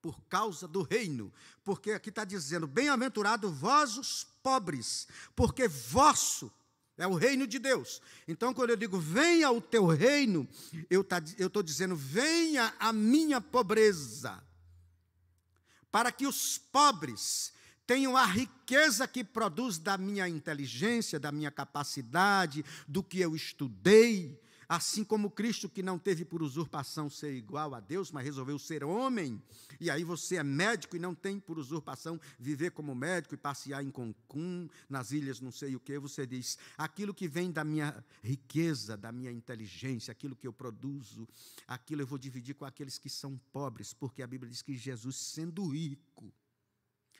por 0.04 0.22
causa 0.26 0.68
do 0.68 0.84
reino. 0.84 1.34
Porque 1.64 1.94
aqui 1.94 2.10
está 2.10 2.24
dizendo: 2.24 2.68
bem-aventurado 2.68 3.52
vós 3.52 3.98
os 3.98 4.24
pobres, 4.44 5.08
porque 5.36 5.68
vosso 5.68 6.52
é 6.96 7.08
o 7.08 7.16
reino 7.16 7.48
de 7.48 7.58
Deus. 7.58 8.04
Então, 8.28 8.54
quando 8.54 8.70
eu 8.70 8.78
digo 8.78 9.00
venha 9.00 9.50
o 9.50 9.60
teu 9.60 9.88
reino, 9.88 10.48
eu 10.92 11.04
tá, 11.04 11.18
estou 11.40 11.64
dizendo 11.64 11.96
venha 11.96 12.72
a 12.80 12.94
minha 12.94 13.42
pobreza 13.42 14.48
para 15.91 16.12
que 16.12 16.28
os 16.28 16.58
pobres 16.58 17.54
tenham 17.86 18.15
a 18.15 18.25
riqueza 18.25 19.08
que 19.08 19.23
produz 19.23 19.80
da 19.80 19.97
minha 19.97 20.30
inteligência, 20.30 21.19
da 21.19 21.32
minha 21.32 21.49
capacidade, 21.49 22.63
do 22.88 23.02
que 23.02 23.19
eu 23.19 23.36
estudei, 23.36 24.39
assim 24.70 25.04
como 25.04 25.32
Cristo, 25.32 25.68
que 25.68 25.82
não 25.82 25.98
teve 25.98 26.24
por 26.24 26.44
usurpação 26.44 27.10
ser 27.10 27.34
igual 27.34 27.74
a 27.74 27.80
Deus, 27.80 28.12
mas 28.12 28.24
resolveu 28.24 28.60
ser 28.60 28.84
homem, 28.84 29.42
e 29.80 29.90
aí 29.90 30.04
você 30.04 30.36
é 30.36 30.44
médico 30.44 30.96
e 30.96 31.00
não 31.00 31.16
tem 31.16 31.40
por 31.40 31.58
usurpação 31.58 32.22
viver 32.38 32.70
como 32.70 32.94
médico 32.94 33.34
e 33.34 33.38
passear 33.38 33.84
em 33.84 33.90
Concum, 33.90 34.70
nas 34.88 35.12
ilhas 35.12 35.42
não 35.42 35.52
sei 35.52 35.76
o 35.76 35.80
que, 35.80 35.98
você 35.98 36.28
diz, 36.28 36.60
aquilo 36.78 37.16
que 37.16 37.28
vem 37.28 37.52
da 37.52 37.64
minha 37.64 38.06
riqueza, 38.22 38.96
da 38.96 39.12
minha 39.12 39.32
inteligência, 39.32 40.12
aquilo 40.12 40.36
que 40.36 40.46
eu 40.46 40.54
produzo, 40.54 41.28
aquilo 41.68 42.04
eu 42.04 42.08
vou 42.08 42.20
dividir 42.20 42.54
com 42.54 42.66
aqueles 42.66 43.00
que 43.00 43.10
são 43.10 43.42
pobres, 43.52 43.92
porque 43.92 44.22
a 44.22 44.28
Bíblia 44.28 44.52
diz 44.52 44.62
que 44.62 44.78
Jesus, 44.78 45.16
sendo 45.16 45.68
rico, 45.68 46.32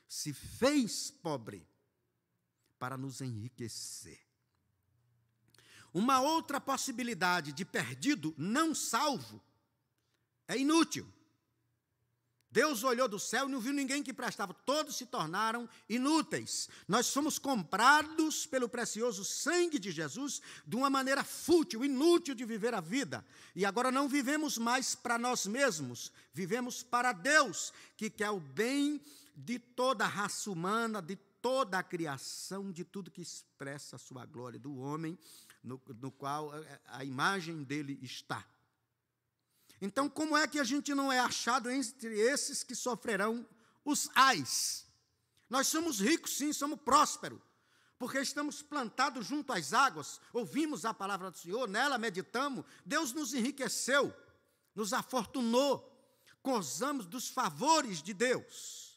se 0.08 0.34
fez 0.34 1.10
pobre 1.10 1.68
para 2.78 2.96
nos 2.96 3.22
enriquecer. 3.22 4.29
Uma 5.94 6.22
outra 6.22 6.60
possibilidade 6.62 7.52
de 7.52 7.66
perdido 7.66 8.34
não 8.38 8.76
salvo 8.76 9.42
é 10.48 10.58
inútil. 10.58 11.08
Deus 12.52 12.84
olhou 12.84 13.08
do 13.08 13.20
céu 13.20 13.48
e 13.48 13.52
não 13.52 13.60
viu 13.60 13.72
ninguém 13.72 14.02
que 14.02 14.12
prestava, 14.12 14.54
todos 14.54 14.96
se 14.96 15.06
tornaram 15.06 15.70
inúteis. 15.88 16.68
Nós 16.88 17.06
somos 17.06 17.38
comprados 17.38 18.48
pelo 18.48 18.68
precioso 18.68 19.24
sangue 19.24 19.78
de 19.78 19.92
Jesus 19.92 20.42
de 20.66 20.76
uma 20.76 20.90
maneira 20.90 21.24
fútil, 21.24 21.86
inútil 21.86 22.34
de 22.34 22.46
viver 22.46 22.74
a 22.74 22.82
vida. 22.82 23.24
E 23.56 23.66
agora 23.66 23.92
não 23.92 24.10
vivemos 24.10 24.58
mais 24.58 24.96
para 24.96 25.20
nós 25.20 25.46
mesmos, 25.46 26.12
vivemos 26.34 26.82
para 26.82 27.12
Deus, 27.12 27.72
que 27.96 28.10
quer 28.10 28.32
o 28.32 28.40
bem 28.40 29.00
de 29.36 29.60
toda 29.60 30.06
a 30.06 30.08
raça 30.08 30.50
humana, 30.50 31.04
de 31.04 31.16
toda 31.16 31.78
a 31.78 31.84
criação, 31.84 32.72
de 32.72 32.84
tudo 32.84 33.12
que 33.12 33.22
expressa 33.22 33.96
a 33.96 34.00
sua 34.00 34.26
glória 34.26 34.60
do 34.60 34.76
homem 34.76 35.18
no, 35.64 35.82
no 36.00 36.12
qual 36.12 36.52
a 36.88 37.04
imagem 37.04 37.64
dele 37.64 38.00
está. 38.02 38.46
Então, 39.82 40.10
como 40.10 40.36
é 40.36 40.48
que 40.48 40.60
a 40.60 40.64
gente 40.64 40.94
não 40.94 41.12
é 41.12 41.20
achado 41.20 41.70
entre 41.70 42.20
esses 42.20 42.64
que 42.64 42.76
sofrerão 42.76 43.48
os 43.86 44.10
ais? 44.14 44.86
Nós 45.50 45.68
somos 45.68 46.00
ricos, 46.00 46.38
sim, 46.38 46.52
somos 46.52 46.80
prósperos, 46.82 47.40
porque 47.98 48.20
estamos 48.20 48.62
plantados 48.62 49.26
junto 49.26 49.52
às 49.52 49.74
águas, 49.74 50.20
ouvimos 50.34 50.86
a 50.86 50.94
palavra 50.94 51.32
do 51.32 51.38
Senhor, 51.38 51.68
nela 51.68 51.98
meditamos, 51.98 52.66
Deus 52.86 53.14
nos 53.14 53.34
enriqueceu, 53.34 54.14
nos 54.76 54.94
afortunou, 54.94 55.86
gozamos 56.44 57.06
dos 57.06 57.30
favores 57.30 58.02
de 58.02 58.14
Deus. 58.14 58.89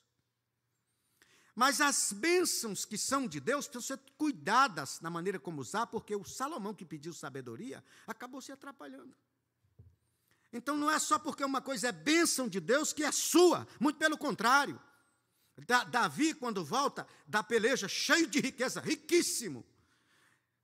Mas 1.55 1.81
as 1.81 2.13
bênçãos 2.13 2.85
que 2.85 2.97
são 2.97 3.27
de 3.27 3.39
Deus 3.39 3.67
precisam 3.69 3.97
ser 3.97 4.03
cuidadas 4.17 5.01
na 5.01 5.11
maneira 5.11 5.39
como 5.39 5.61
usar, 5.61 5.87
porque 5.87 6.17
o 6.17 6.25
Salomão 6.25 6.75
que 6.75 6.85
pediu 6.85 7.13
sabedoria 7.13 7.85
acabou 8.07 8.41
se 8.41 8.53
atrapalhando. 8.53 9.15
Então 10.53 10.77
não 10.77 10.91
é 10.91 10.99
só 10.99 11.19
porque 11.19 11.45
uma 11.45 11.61
coisa 11.61 11.89
é 11.89 11.93
bênção 11.93 12.49
de 12.49 12.61
Deus 12.61 12.93
que 12.93 13.05
é 13.05 13.13
sua, 13.13 13.67
muito 13.79 13.99
pelo 13.99 14.17
contrário. 14.17 14.81
Davi, 15.91 16.35
quando 16.35 16.65
volta 16.65 17.07
da 17.27 17.43
peleja, 17.43 17.87
cheio 17.87 18.27
de 18.27 18.41
riqueza, 18.41 18.81
riquíssimo. 18.81 19.65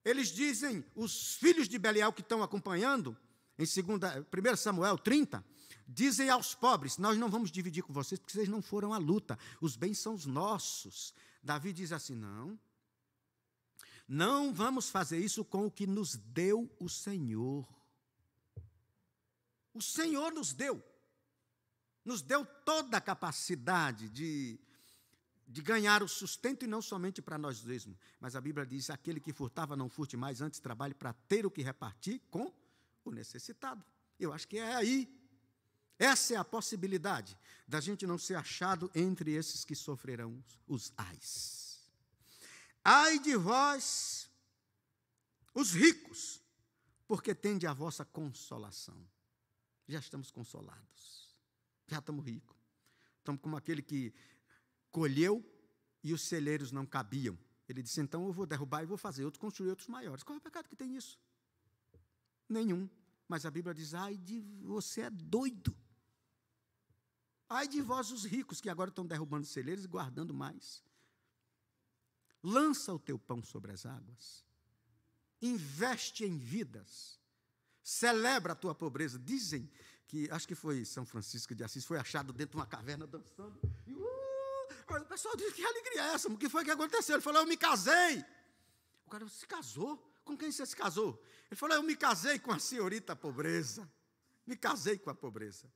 Eles 0.05 0.29
dizem, 0.29 0.85
os 0.95 1.35
filhos 1.35 1.69
de 1.69 1.79
Belial 1.79 2.13
que 2.13 2.23
estão 2.23 2.43
acompanhando, 2.43 3.17
em 3.59 3.65
1 3.65 4.57
Samuel 4.57 4.97
30, 4.97 5.45
Dizem 5.91 6.29
aos 6.29 6.55
pobres: 6.55 6.99
Nós 6.99 7.17
não 7.17 7.31
vamos 7.31 7.51
dividir 7.51 7.83
com 7.83 7.95
vocês, 7.95 8.19
porque 8.19 8.35
vocês 8.35 8.49
não 8.49 8.61
foram 8.61 8.93
à 8.93 8.99
luta. 8.99 9.39
Os 9.59 9.75
bens 9.75 9.99
são 9.99 10.15
os 10.15 10.27
nossos. 10.27 11.15
Davi 11.43 11.73
diz 11.73 11.93
assim: 11.93 12.15
Não. 12.15 12.61
Não 14.07 14.53
vamos 14.53 14.91
fazer 14.91 15.19
isso 15.19 15.43
com 15.45 15.67
o 15.67 15.71
que 15.71 15.87
nos 15.87 16.15
deu 16.15 16.71
o 16.79 16.91
Senhor. 16.91 17.67
O 19.73 19.81
Senhor 19.81 20.31
nos 20.33 20.53
deu. 20.53 20.83
Nos 22.05 22.21
deu 22.21 22.45
toda 22.45 22.99
a 22.99 23.01
capacidade 23.01 24.09
de, 24.11 24.59
de 25.47 25.63
ganhar 25.63 26.03
o 26.03 26.09
sustento 26.09 26.65
e 26.65 26.69
não 26.69 26.83
somente 26.83 27.23
para 27.23 27.39
nós 27.39 27.63
mesmos. 27.63 27.99
Mas 28.21 28.37
a 28.37 28.43
Bíblia 28.43 28.67
diz: 28.67 28.91
aquele 28.91 29.21
que 29.21 29.33
furtava, 29.33 29.75
não 29.75 29.89
furte 29.89 30.19
mais, 30.19 30.43
antes 30.43 30.61
trabalhe 30.61 30.93
para 30.93 31.15
ter 31.15 31.47
o 31.47 31.51
que 31.51 31.63
repartir 31.63 32.21
com 32.31 32.53
o 33.07 33.11
necessitado. 33.11 33.83
Eu 34.21 34.35
acho 34.35 34.47
que 34.47 34.59
é 34.59 34.75
aí 34.75 35.18
essa 35.99 36.35
é 36.35 36.37
a 36.37 36.45
possibilidade 36.45 37.37
da 37.67 37.81
gente 37.81 38.07
não 38.07 38.17
ser 38.17 38.37
achado 38.37 38.91
entre 38.95 39.33
esses 39.33 39.65
que 39.65 39.75
sofrerão 39.75 40.43
os 40.67 40.93
ais. 40.97 41.91
Ai 42.85 43.19
de 43.19 43.37
vós, 43.37 44.31
os 45.53 45.73
ricos, 45.73 46.41
porque 47.07 47.35
tende 47.35 47.67
a 47.67 47.73
vossa 47.73 48.05
consolação. 48.05 48.97
Já 49.89 49.99
estamos 49.99 50.31
consolados, 50.31 51.37
já 51.87 51.99
estamos 51.99 52.25
ricos. 52.25 52.57
Estamos 53.19 53.43
como 53.43 53.57
aquele 53.57 53.83
que 53.83 54.15
colheu 54.91 55.45
e 56.03 56.15
os 56.15 56.23
celeiros 56.23 56.73
não 56.73 56.87
cabiam. 56.87 57.39
Ele 57.69 57.83
disse: 57.83 58.01
então 58.01 58.25
eu 58.27 58.33
vou 58.33 58.47
derrubar 58.47 58.83
e 58.83 58.87
vou 58.87 58.97
fazer 58.97 59.25
outros, 59.25 59.41
construir 59.41 59.69
outros 59.69 59.89
maiores. 59.89 60.23
Qual 60.23 60.37
é 60.37 60.39
o 60.39 60.43
pecado 60.43 60.69
que 60.69 60.77
tem 60.77 60.97
isso? 60.97 61.19
Nenhum. 62.49 62.89
Mas 63.27 63.45
a 63.45 63.51
Bíblia 63.51 63.75
diz: 63.75 63.93
ai 63.93 64.17
de 64.17 64.41
você 64.63 65.03
é 65.03 65.11
doido. 65.11 65.77
Ai 67.49 67.67
de 67.67 67.81
vós, 67.81 68.11
os 68.11 68.25
ricos, 68.25 68.61
que 68.61 68.69
agora 68.69 68.91
estão 68.91 69.07
derrubando 69.07 69.47
celeiros 69.47 69.85
e 69.85 69.89
guardando 69.89 70.35
mais. 70.35 70.83
Lança 72.43 72.93
o 72.93 72.99
teu 72.99 73.19
pão 73.19 73.43
sobre 73.43 73.73
as 73.73 73.87
águas. 73.87 74.45
Investe 75.41 76.25
em 76.25 76.37
vidas. 76.37 77.19
Celebra 77.83 78.53
a 78.53 78.57
tua 78.57 78.75
pobreza. 78.75 79.19
Dizem 79.19 79.71
que, 80.07 80.31
acho 80.31 80.47
que 80.47 80.55
foi 80.55 80.85
São 80.85 81.07
Francisco 81.07 81.55
de 81.55 81.65
Assis, 81.65 81.85
foi 81.85 81.99
achado 81.99 82.33
dentro 82.33 82.53
de 82.53 82.57
uma 82.59 82.67
caverna 82.67 83.07
dançando. 83.07 83.59
E, 83.87 83.95
uh, 83.95 85.03
o 85.03 85.05
pessoal 85.07 85.35
diz: 85.37 85.53
que 85.53 85.65
alegria 85.65 86.03
é 86.03 86.15
essa? 86.15 86.29
O 86.29 86.37
que 86.37 86.49
foi 86.49 86.65
que 86.65 86.71
aconteceu? 86.71 87.17
Ele 87.17 87.23
falou: 87.23 87.41
Eu 87.41 87.47
me 87.47 87.57
casei. 87.57 88.25
O 89.07 89.11
cara 89.11 89.27
se 89.29 89.47
casou? 89.47 89.97
Com 90.25 90.37
quem 90.37 90.53
você 90.53 90.67
se 90.67 90.77
casou? 90.77 91.23
Ele 91.51 91.57
falou: 91.57 91.77
Eu 91.77 91.83
me 91.83 91.97
casei 91.97 92.39
com 92.39 92.53
a 92.53 92.59
senhorita 92.59 93.17
pobreza. 93.17 93.91
Me 94.47 94.57
casei 94.57 94.99
com 94.99 95.09
a 95.09 95.15
pobreza. 95.15 95.71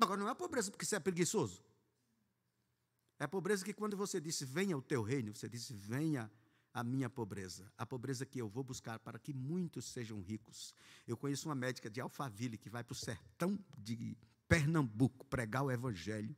Agora, 0.00 0.20
não 0.20 0.28
é 0.28 0.34
pobreza 0.34 0.70
porque 0.70 0.84
você 0.84 0.96
é 0.96 1.00
preguiçoso. 1.00 1.62
É 3.18 3.24
a 3.24 3.28
pobreza 3.28 3.64
que 3.64 3.72
quando 3.72 3.96
você 3.96 4.20
disse, 4.20 4.44
venha 4.44 4.76
o 4.76 4.82
teu 4.82 5.02
reino, 5.02 5.34
você 5.34 5.48
disse, 5.48 5.74
venha 5.74 6.30
a 6.72 6.84
minha 6.84 7.10
pobreza, 7.10 7.72
a 7.76 7.84
pobreza 7.84 8.24
que 8.24 8.38
eu 8.38 8.48
vou 8.48 8.62
buscar 8.62 9.00
para 9.00 9.18
que 9.18 9.32
muitos 9.32 9.86
sejam 9.86 10.20
ricos. 10.20 10.72
Eu 11.06 11.16
conheço 11.16 11.48
uma 11.48 11.54
médica 11.54 11.90
de 11.90 12.00
Alphaville 12.00 12.56
que 12.56 12.70
vai 12.70 12.84
para 12.84 12.92
o 12.92 12.96
sertão 12.96 13.58
de 13.76 14.16
Pernambuco 14.46 15.26
pregar 15.26 15.64
o 15.64 15.70
evangelho 15.70 16.36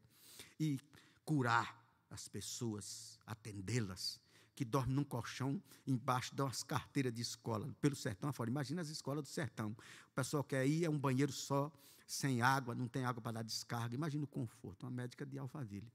e 0.59 0.81
curar 1.25 1.85
as 2.09 2.27
pessoas, 2.29 3.19
atendê-las, 3.27 4.19
que 4.55 4.65
dormem 4.65 4.97
num 4.97 5.05
colchão 5.05 5.63
embaixo 5.87 6.35
de 6.35 6.43
umas 6.43 6.63
carteiras 6.63 7.13
de 7.13 7.21
escola, 7.21 7.75
pelo 7.81 7.95
sertão 7.95 8.31
afora. 8.31 8.51
Imagina 8.51 8.83
as 8.83 8.89
escolas 8.89 9.23
do 9.23 9.29
sertão. 9.29 9.77
O 10.11 10.15
pessoal 10.15 10.43
quer 10.43 10.67
ir, 10.67 10.85
é 10.85 10.91
um 10.91 10.99
banheiro 10.99 11.33
só, 11.33 11.71
sem 12.11 12.43
água, 12.43 12.75
não 12.75 12.89
tem 12.89 13.05
água 13.05 13.23
para 13.23 13.35
dar 13.35 13.43
descarga. 13.43 13.95
Imagina 13.95 14.25
o 14.25 14.27
conforto, 14.27 14.83
uma 14.83 14.91
médica 14.91 15.25
de 15.25 15.39
Alphaville. 15.39 15.93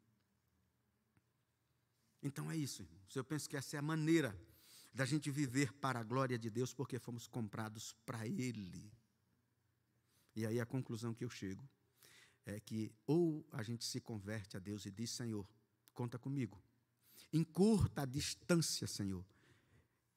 Então 2.24 2.50
é 2.50 2.56
isso, 2.56 2.84
irmãos. 2.84 3.14
Eu 3.14 3.24
penso 3.24 3.50
que 3.50 3.58
essa 3.58 3.76
é 3.76 3.80
a 3.80 3.82
maneira 3.82 4.34
da 4.94 5.06
gente 5.06 5.30
viver 5.30 5.74
para 5.74 6.00
a 6.00 6.04
glória 6.04 6.40
de 6.40 6.50
Deus, 6.50 6.74
porque 6.74 6.98
fomos 6.98 7.28
comprados 7.28 7.94
para 8.06 8.26
Ele. 8.26 8.90
E 10.34 10.46
aí 10.46 10.58
a 10.58 10.66
conclusão 10.66 11.14
que 11.14 11.26
eu 11.26 11.30
chego 11.30 11.68
é 12.46 12.62
que 12.62 12.94
ou 13.06 13.46
a 13.52 13.62
gente 13.62 13.84
se 13.84 14.00
converte 14.00 14.56
a 14.56 14.60
Deus 14.60 14.86
e 14.86 14.92
diz: 14.92 15.12
Senhor, 15.12 15.46
conta 15.94 16.18
comigo. 16.18 16.64
Encurta 17.34 18.04
a 18.04 18.06
distância, 18.06 18.88
Senhor, 18.88 19.26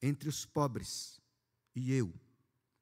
entre 0.01 0.29
os 0.29 0.45
pobres 0.45 1.19
e 1.75 1.91
eu. 1.91 2.13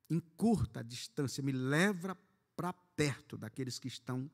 Encurta 0.07 0.81
a 0.81 0.83
distância, 0.83 1.41
me 1.41 1.51
leva 1.51 2.15
para 2.57 2.73
perto 2.73 3.37
daqueles 3.37 3.79
que 3.79 3.87
estão 3.87 4.29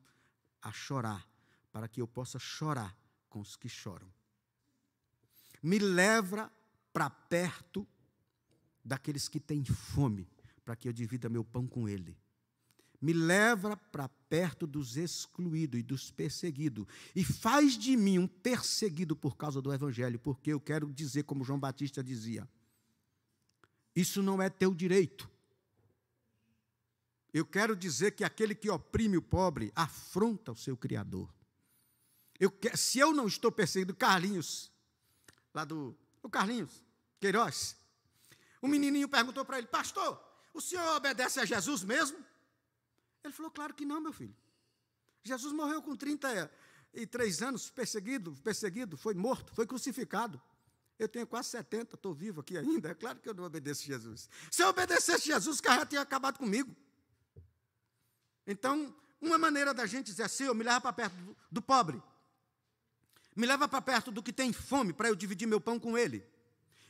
a 0.60 0.72
chorar, 0.72 1.24
para 1.70 1.86
que 1.86 2.00
eu 2.00 2.08
possa 2.08 2.40
chorar 2.40 2.96
com 3.28 3.38
os 3.38 3.54
que 3.54 3.68
choram 3.68 4.12
me 5.64 5.78
leva 5.78 6.52
para 6.92 7.08
perto 7.08 7.88
daqueles 8.84 9.28
que 9.28 9.40
têm 9.40 9.64
fome, 9.64 10.28
para 10.62 10.76
que 10.76 10.86
eu 10.86 10.92
divida 10.92 11.30
meu 11.30 11.42
pão 11.42 11.66
com 11.66 11.88
ele. 11.88 12.14
Me 13.00 13.14
leva 13.14 13.74
para 13.74 14.06
perto 14.06 14.66
dos 14.66 14.98
excluídos 14.98 15.80
e 15.80 15.82
dos 15.82 16.10
perseguidos. 16.10 16.86
E 17.16 17.24
faz 17.24 17.78
de 17.78 17.96
mim 17.96 18.18
um 18.18 18.26
perseguido 18.26 19.16
por 19.16 19.36
causa 19.38 19.62
do 19.62 19.72
Evangelho, 19.72 20.18
porque 20.18 20.52
eu 20.52 20.60
quero 20.60 20.92
dizer, 20.92 21.24
como 21.24 21.44
João 21.44 21.58
Batista 21.58 22.04
dizia: 22.04 22.46
isso 23.96 24.22
não 24.22 24.40
é 24.40 24.50
teu 24.50 24.74
direito. 24.74 25.30
Eu 27.34 27.44
quero 27.44 27.74
dizer 27.74 28.12
que 28.12 28.22
aquele 28.22 28.54
que 28.54 28.70
oprime 28.70 29.16
o 29.16 29.22
pobre 29.22 29.72
afronta 29.74 30.52
o 30.52 30.56
seu 30.56 30.76
Criador. 30.76 31.34
Eu, 32.38 32.56
se 32.76 33.00
eu 33.00 33.12
não 33.12 33.26
estou 33.26 33.50
perseguindo, 33.50 33.92
Carlinhos, 33.92 34.70
lá 35.52 35.64
do 35.64 35.98
o 36.22 36.30
Carlinhos 36.30 36.80
Queiroz. 37.18 37.76
O 38.62 38.68
menininho 38.68 39.08
perguntou 39.08 39.44
para 39.44 39.58
ele: 39.58 39.66
Pastor, 39.66 40.22
o 40.54 40.60
senhor 40.60 40.96
obedece 40.96 41.40
a 41.40 41.44
Jesus 41.44 41.82
mesmo? 41.82 42.24
Ele 43.24 43.32
falou: 43.32 43.50
Claro 43.50 43.74
que 43.74 43.84
não, 43.84 44.00
meu 44.00 44.12
filho. 44.12 44.36
Jesus 45.24 45.52
morreu 45.52 45.82
com 45.82 45.96
33 45.96 47.42
anos, 47.42 47.68
perseguido, 47.68 48.36
perseguido, 48.44 48.96
foi 48.96 49.14
morto, 49.14 49.52
foi 49.54 49.66
crucificado. 49.66 50.40
Eu 50.96 51.08
tenho 51.08 51.26
quase 51.26 51.48
70, 51.48 51.96
estou 51.96 52.14
vivo 52.14 52.42
aqui 52.42 52.56
ainda. 52.56 52.90
É 52.90 52.94
claro 52.94 53.18
que 53.18 53.28
eu 53.28 53.34
não 53.34 53.42
obedeço 53.42 53.82
a 53.82 53.86
Jesus. 53.86 54.30
Se 54.52 54.62
eu 54.62 54.68
obedecesse 54.68 55.32
a 55.32 55.34
Jesus, 55.34 55.58
o 55.58 55.62
cara 55.62 55.80
já 55.80 55.86
tinha 55.86 56.00
acabado 56.00 56.38
comigo. 56.38 56.76
Então, 58.46 58.94
uma 59.20 59.38
maneira 59.38 59.72
da 59.72 59.86
gente 59.86 60.06
dizer 60.06 60.24
assim, 60.24 60.44
eu 60.44 60.54
me 60.54 60.64
leva 60.64 60.80
para 60.80 60.92
perto 60.92 61.36
do, 61.50 61.62
pobre. 61.62 62.02
Me 63.34 63.46
leva 63.46 63.66
para 63.66 63.80
perto 63.80 64.10
do 64.10 64.22
que 64.22 64.32
tem 64.32 64.52
fome, 64.52 64.92
para 64.92 65.08
eu 65.08 65.14
dividir 65.14 65.46
meu 65.46 65.60
pão 65.60 65.78
com 65.78 65.96
ele. 65.96 66.24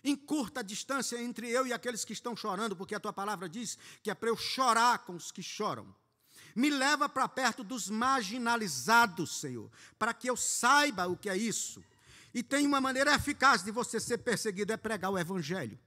Encurta 0.02 0.60
a 0.60 0.62
distância 0.62 1.20
entre 1.20 1.48
eu 1.48 1.66
e 1.66 1.72
aqueles 1.72 2.04
que 2.04 2.12
estão 2.12 2.36
chorando, 2.36 2.76
porque 2.76 2.94
a 2.94 3.00
tua 3.00 3.12
palavra 3.12 3.48
diz 3.48 3.78
que 4.02 4.10
é 4.10 4.14
para 4.14 4.28
eu 4.28 4.36
chorar 4.36 4.98
com 4.98 5.14
os 5.14 5.30
que 5.32 5.42
choram. 5.42 5.94
Me 6.54 6.70
leva 6.70 7.08
para 7.08 7.28
perto 7.28 7.64
dos 7.64 7.88
marginalizados, 7.88 9.40
Senhor, 9.40 9.70
para 9.98 10.12
que 10.12 10.28
eu 10.28 10.36
saiba 10.36 11.06
o 11.08 11.16
que 11.16 11.28
é 11.28 11.36
isso. 11.36 11.82
E 12.34 12.42
tem 12.42 12.66
uma 12.66 12.80
maneira 12.80 13.14
eficaz 13.14 13.62
de 13.62 13.70
você 13.70 13.98
ser 13.98 14.18
perseguido 14.18 14.72
é 14.72 14.76
pregar 14.76 15.10
o 15.10 15.18
evangelho. 15.18 15.78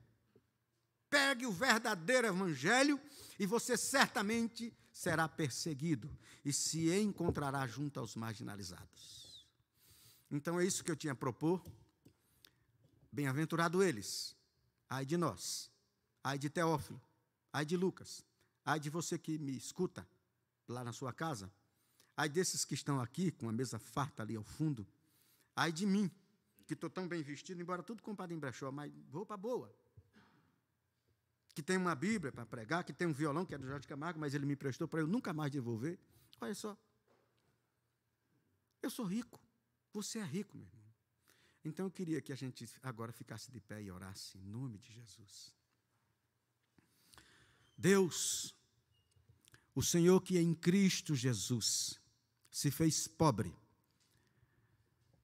Pegue 1.09 1.45
o 1.45 1.51
verdadeiro 1.51 2.27
evangelho 2.27 2.99
e 3.37 3.45
você 3.45 3.77
certamente 3.77 4.73
será 4.97 5.29
perseguido 5.29 6.09
e 6.43 6.51
se 6.51 6.91
encontrará 6.99 7.67
junto 7.67 7.99
aos 7.99 8.15
marginalizados. 8.15 9.45
Então 10.31 10.59
é 10.59 10.65
isso 10.65 10.83
que 10.83 10.89
eu 10.89 10.95
tinha 10.95 11.13
a 11.13 11.15
propor. 11.15 11.63
Bem-aventurado 13.11 13.83
eles, 13.83 14.35
ai 14.89 15.05
de 15.05 15.15
nós, 15.15 15.71
ai 16.23 16.39
de 16.39 16.49
Teófilo, 16.49 16.99
ai 17.53 17.63
de 17.63 17.77
Lucas, 17.77 18.25
ai 18.65 18.79
de 18.79 18.89
você 18.89 19.19
que 19.19 19.37
me 19.37 19.55
escuta 19.55 20.05
lá 20.67 20.83
na 20.83 20.91
sua 20.91 21.13
casa, 21.13 21.51
ai 22.15 22.27
desses 22.27 22.65
que 22.65 22.73
estão 22.73 22.99
aqui 22.99 23.29
com 23.29 23.47
a 23.47 23.53
mesa 23.53 23.77
farta 23.77 24.23
ali 24.23 24.35
ao 24.35 24.43
fundo, 24.43 24.85
ai 25.55 25.71
de 25.71 25.85
mim, 25.85 26.09
que 26.65 26.73
estou 26.73 26.89
tão 26.89 27.07
bem 27.07 27.21
vestido, 27.21 27.61
embora 27.61 27.83
tudo 27.83 28.01
comprado 28.01 28.33
em 28.33 28.39
brechó, 28.39 28.71
mas 28.71 28.91
roupa 29.11 29.37
boa. 29.37 29.71
Que 31.57 31.63
tem 31.63 31.75
uma 31.75 31.95
Bíblia 31.95 32.31
para 32.31 32.45
pregar, 32.45 32.83
que 32.83 32.93
tem 32.93 33.07
um 33.07 33.11
violão 33.11 33.43
que 33.43 33.55
é 33.55 33.57
do 33.57 33.65
Jorge 33.65 33.87
Camargo, 33.87 34.19
mas 34.19 34.35
ele 34.35 34.45
me 34.45 34.55
prestou 34.55 34.87
para 34.87 34.99
eu 34.99 35.07
nunca 35.07 35.33
mais 35.33 35.51
devolver. 35.51 35.97
Olha 36.39 36.53
só. 36.53 36.77
Eu 38.79 38.91
sou 38.91 39.07
rico. 39.07 39.41
Você 39.91 40.19
é 40.19 40.23
rico, 40.23 40.55
meu 40.55 40.67
irmão. 40.67 40.85
Então 41.65 41.87
eu 41.87 41.91
queria 41.91 42.21
que 42.21 42.31
a 42.31 42.35
gente 42.35 42.69
agora 42.83 43.11
ficasse 43.11 43.51
de 43.51 43.59
pé 43.59 43.81
e 43.81 43.89
orasse 43.89 44.37
em 44.37 44.43
nome 44.43 44.77
de 44.77 44.93
Jesus. 44.93 45.51
Deus, 47.75 48.53
o 49.73 49.81
Senhor 49.81 50.21
que 50.21 50.37
em 50.37 50.53
Cristo 50.53 51.15
Jesus 51.15 51.99
se 52.51 52.69
fez 52.69 53.07
pobre, 53.07 53.51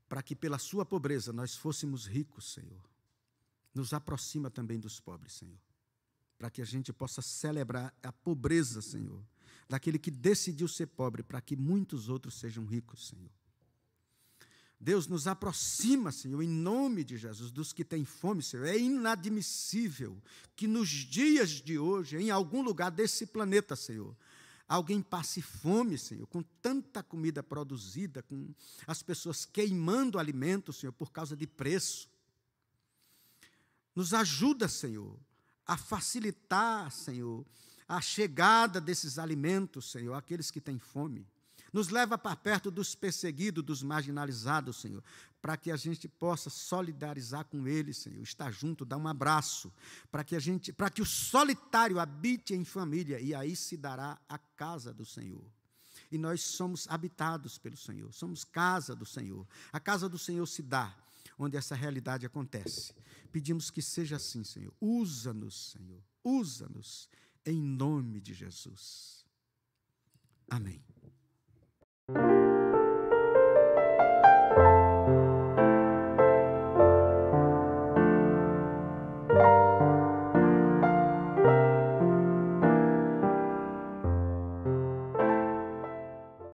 para 0.10 0.24
que 0.24 0.36
pela 0.36 0.58
sua 0.58 0.84
pobreza 0.84 1.32
nós 1.32 1.56
fôssemos 1.56 2.08
ricos, 2.08 2.54
Senhor. 2.54 2.90
Nos 3.72 3.94
aproxima 3.94 4.50
também 4.50 4.80
dos 4.80 5.00
pobres, 5.00 5.34
Senhor, 5.34 5.62
para 6.44 6.50
que 6.50 6.62
a 6.62 6.66
gente 6.66 6.92
possa 6.92 7.22
celebrar 7.22 7.96
a 8.04 8.12
pobreza, 8.12 8.82
Senhor, 8.82 9.24
daquele 9.70 9.98
que 9.98 10.12
decidiu 10.12 10.68
ser 10.68 10.88
pobre, 10.88 11.24
para 11.24 11.40
que 11.40 11.56
muitos 11.56 12.10
outros 12.10 12.34
sejam 12.34 12.66
ricos, 12.66 13.08
Senhor. 13.08 13.32
Deus 14.78 15.08
nos 15.08 15.26
aproxima, 15.26 16.12
Senhor, 16.12 16.42
em 16.42 16.50
nome 16.50 17.06
de 17.06 17.16
Jesus, 17.16 17.50
dos 17.50 17.72
que 17.72 17.86
têm 17.86 18.04
fome, 18.04 18.44
Senhor. 18.44 18.66
É 18.66 18.78
inadmissível 18.78 20.22
que 20.54 20.68
nos 20.68 20.90
dias 20.90 21.50
de 21.50 21.80
hoje, 21.80 22.18
em 22.18 22.30
algum 22.30 22.62
lugar 22.62 22.92
desse 22.92 23.26
planeta, 23.26 23.74
Senhor, 23.74 24.14
alguém 24.68 25.02
passe 25.02 25.42
fome, 25.42 25.98
Senhor, 25.98 26.28
com 26.28 26.44
tanta 26.62 27.02
comida 27.02 27.42
produzida, 27.42 28.22
com 28.22 28.54
as 28.86 29.02
pessoas 29.02 29.46
queimando 29.46 30.20
alimentos, 30.20 30.76
Senhor, 30.76 30.92
por 30.92 31.10
causa 31.10 31.38
de 31.38 31.48
preço. 31.48 32.10
Nos 33.96 34.14
ajuda, 34.14 34.68
Senhor, 34.68 35.18
a 35.66 35.78
facilitar, 35.78 36.92
Senhor, 36.92 37.46
a 37.88 38.02
chegada 38.02 38.80
desses 38.82 39.18
alimentos, 39.18 39.92
Senhor, 39.92 40.14
àqueles 40.14 40.52
que 40.52 40.62
têm 40.62 40.80
fome. 40.80 41.26
Nos 41.72 41.90
leva 41.90 42.18
para 42.18 42.36
perto 42.36 42.70
dos 42.70 42.94
perseguidos, 42.94 43.64
dos 43.64 43.82
marginalizados, 43.82 44.78
Senhor, 44.78 45.04
para 45.42 45.58
que 45.58 45.72
a 45.72 45.76
gente 45.76 46.08
possa 46.08 46.50
solidarizar 46.50 47.46
com 47.46 47.68
eles, 47.68 47.98
Senhor, 47.98 48.22
estar 48.22 48.52
junto, 48.52 48.86
dar 48.86 48.98
um 48.98 49.08
abraço, 49.08 49.74
para 50.12 50.24
que 50.24 50.36
a 50.36 50.40
gente, 50.40 50.72
para 50.72 50.90
que 50.90 51.02
o 51.02 51.06
solitário 51.06 52.00
habite 52.00 52.54
em 52.54 52.64
família 52.64 53.20
e 53.20 53.34
aí 53.34 53.56
se 53.56 53.76
dará 53.76 54.20
a 54.30 54.38
casa 54.38 54.94
do 54.94 55.04
Senhor. 55.04 55.44
E 56.12 56.18
nós 56.18 56.44
somos 56.44 56.88
habitados 56.88 57.58
pelo 57.58 57.76
Senhor, 57.76 58.14
somos 58.14 58.44
casa 58.44 58.96
do 58.96 59.06
Senhor. 59.06 59.48
A 59.72 59.80
casa 59.80 60.08
do 60.08 60.20
Senhor 60.20 60.46
se 60.46 60.62
dá 60.62 60.96
onde 61.44 61.58
essa 61.58 61.76
realidade 61.76 62.26
acontece. 62.26 62.94
Pedimos 63.32 63.70
que 63.70 63.82
seja 63.82 64.16
assim, 64.16 64.44
Senhor. 64.44 64.74
Usa-nos, 64.80 65.72
Senhor. 65.72 66.04
Usa-nos 66.24 67.10
em 67.46 67.62
nome 67.62 68.22
de 68.22 68.34
Jesus. 68.34 69.26
Amém. 70.50 70.84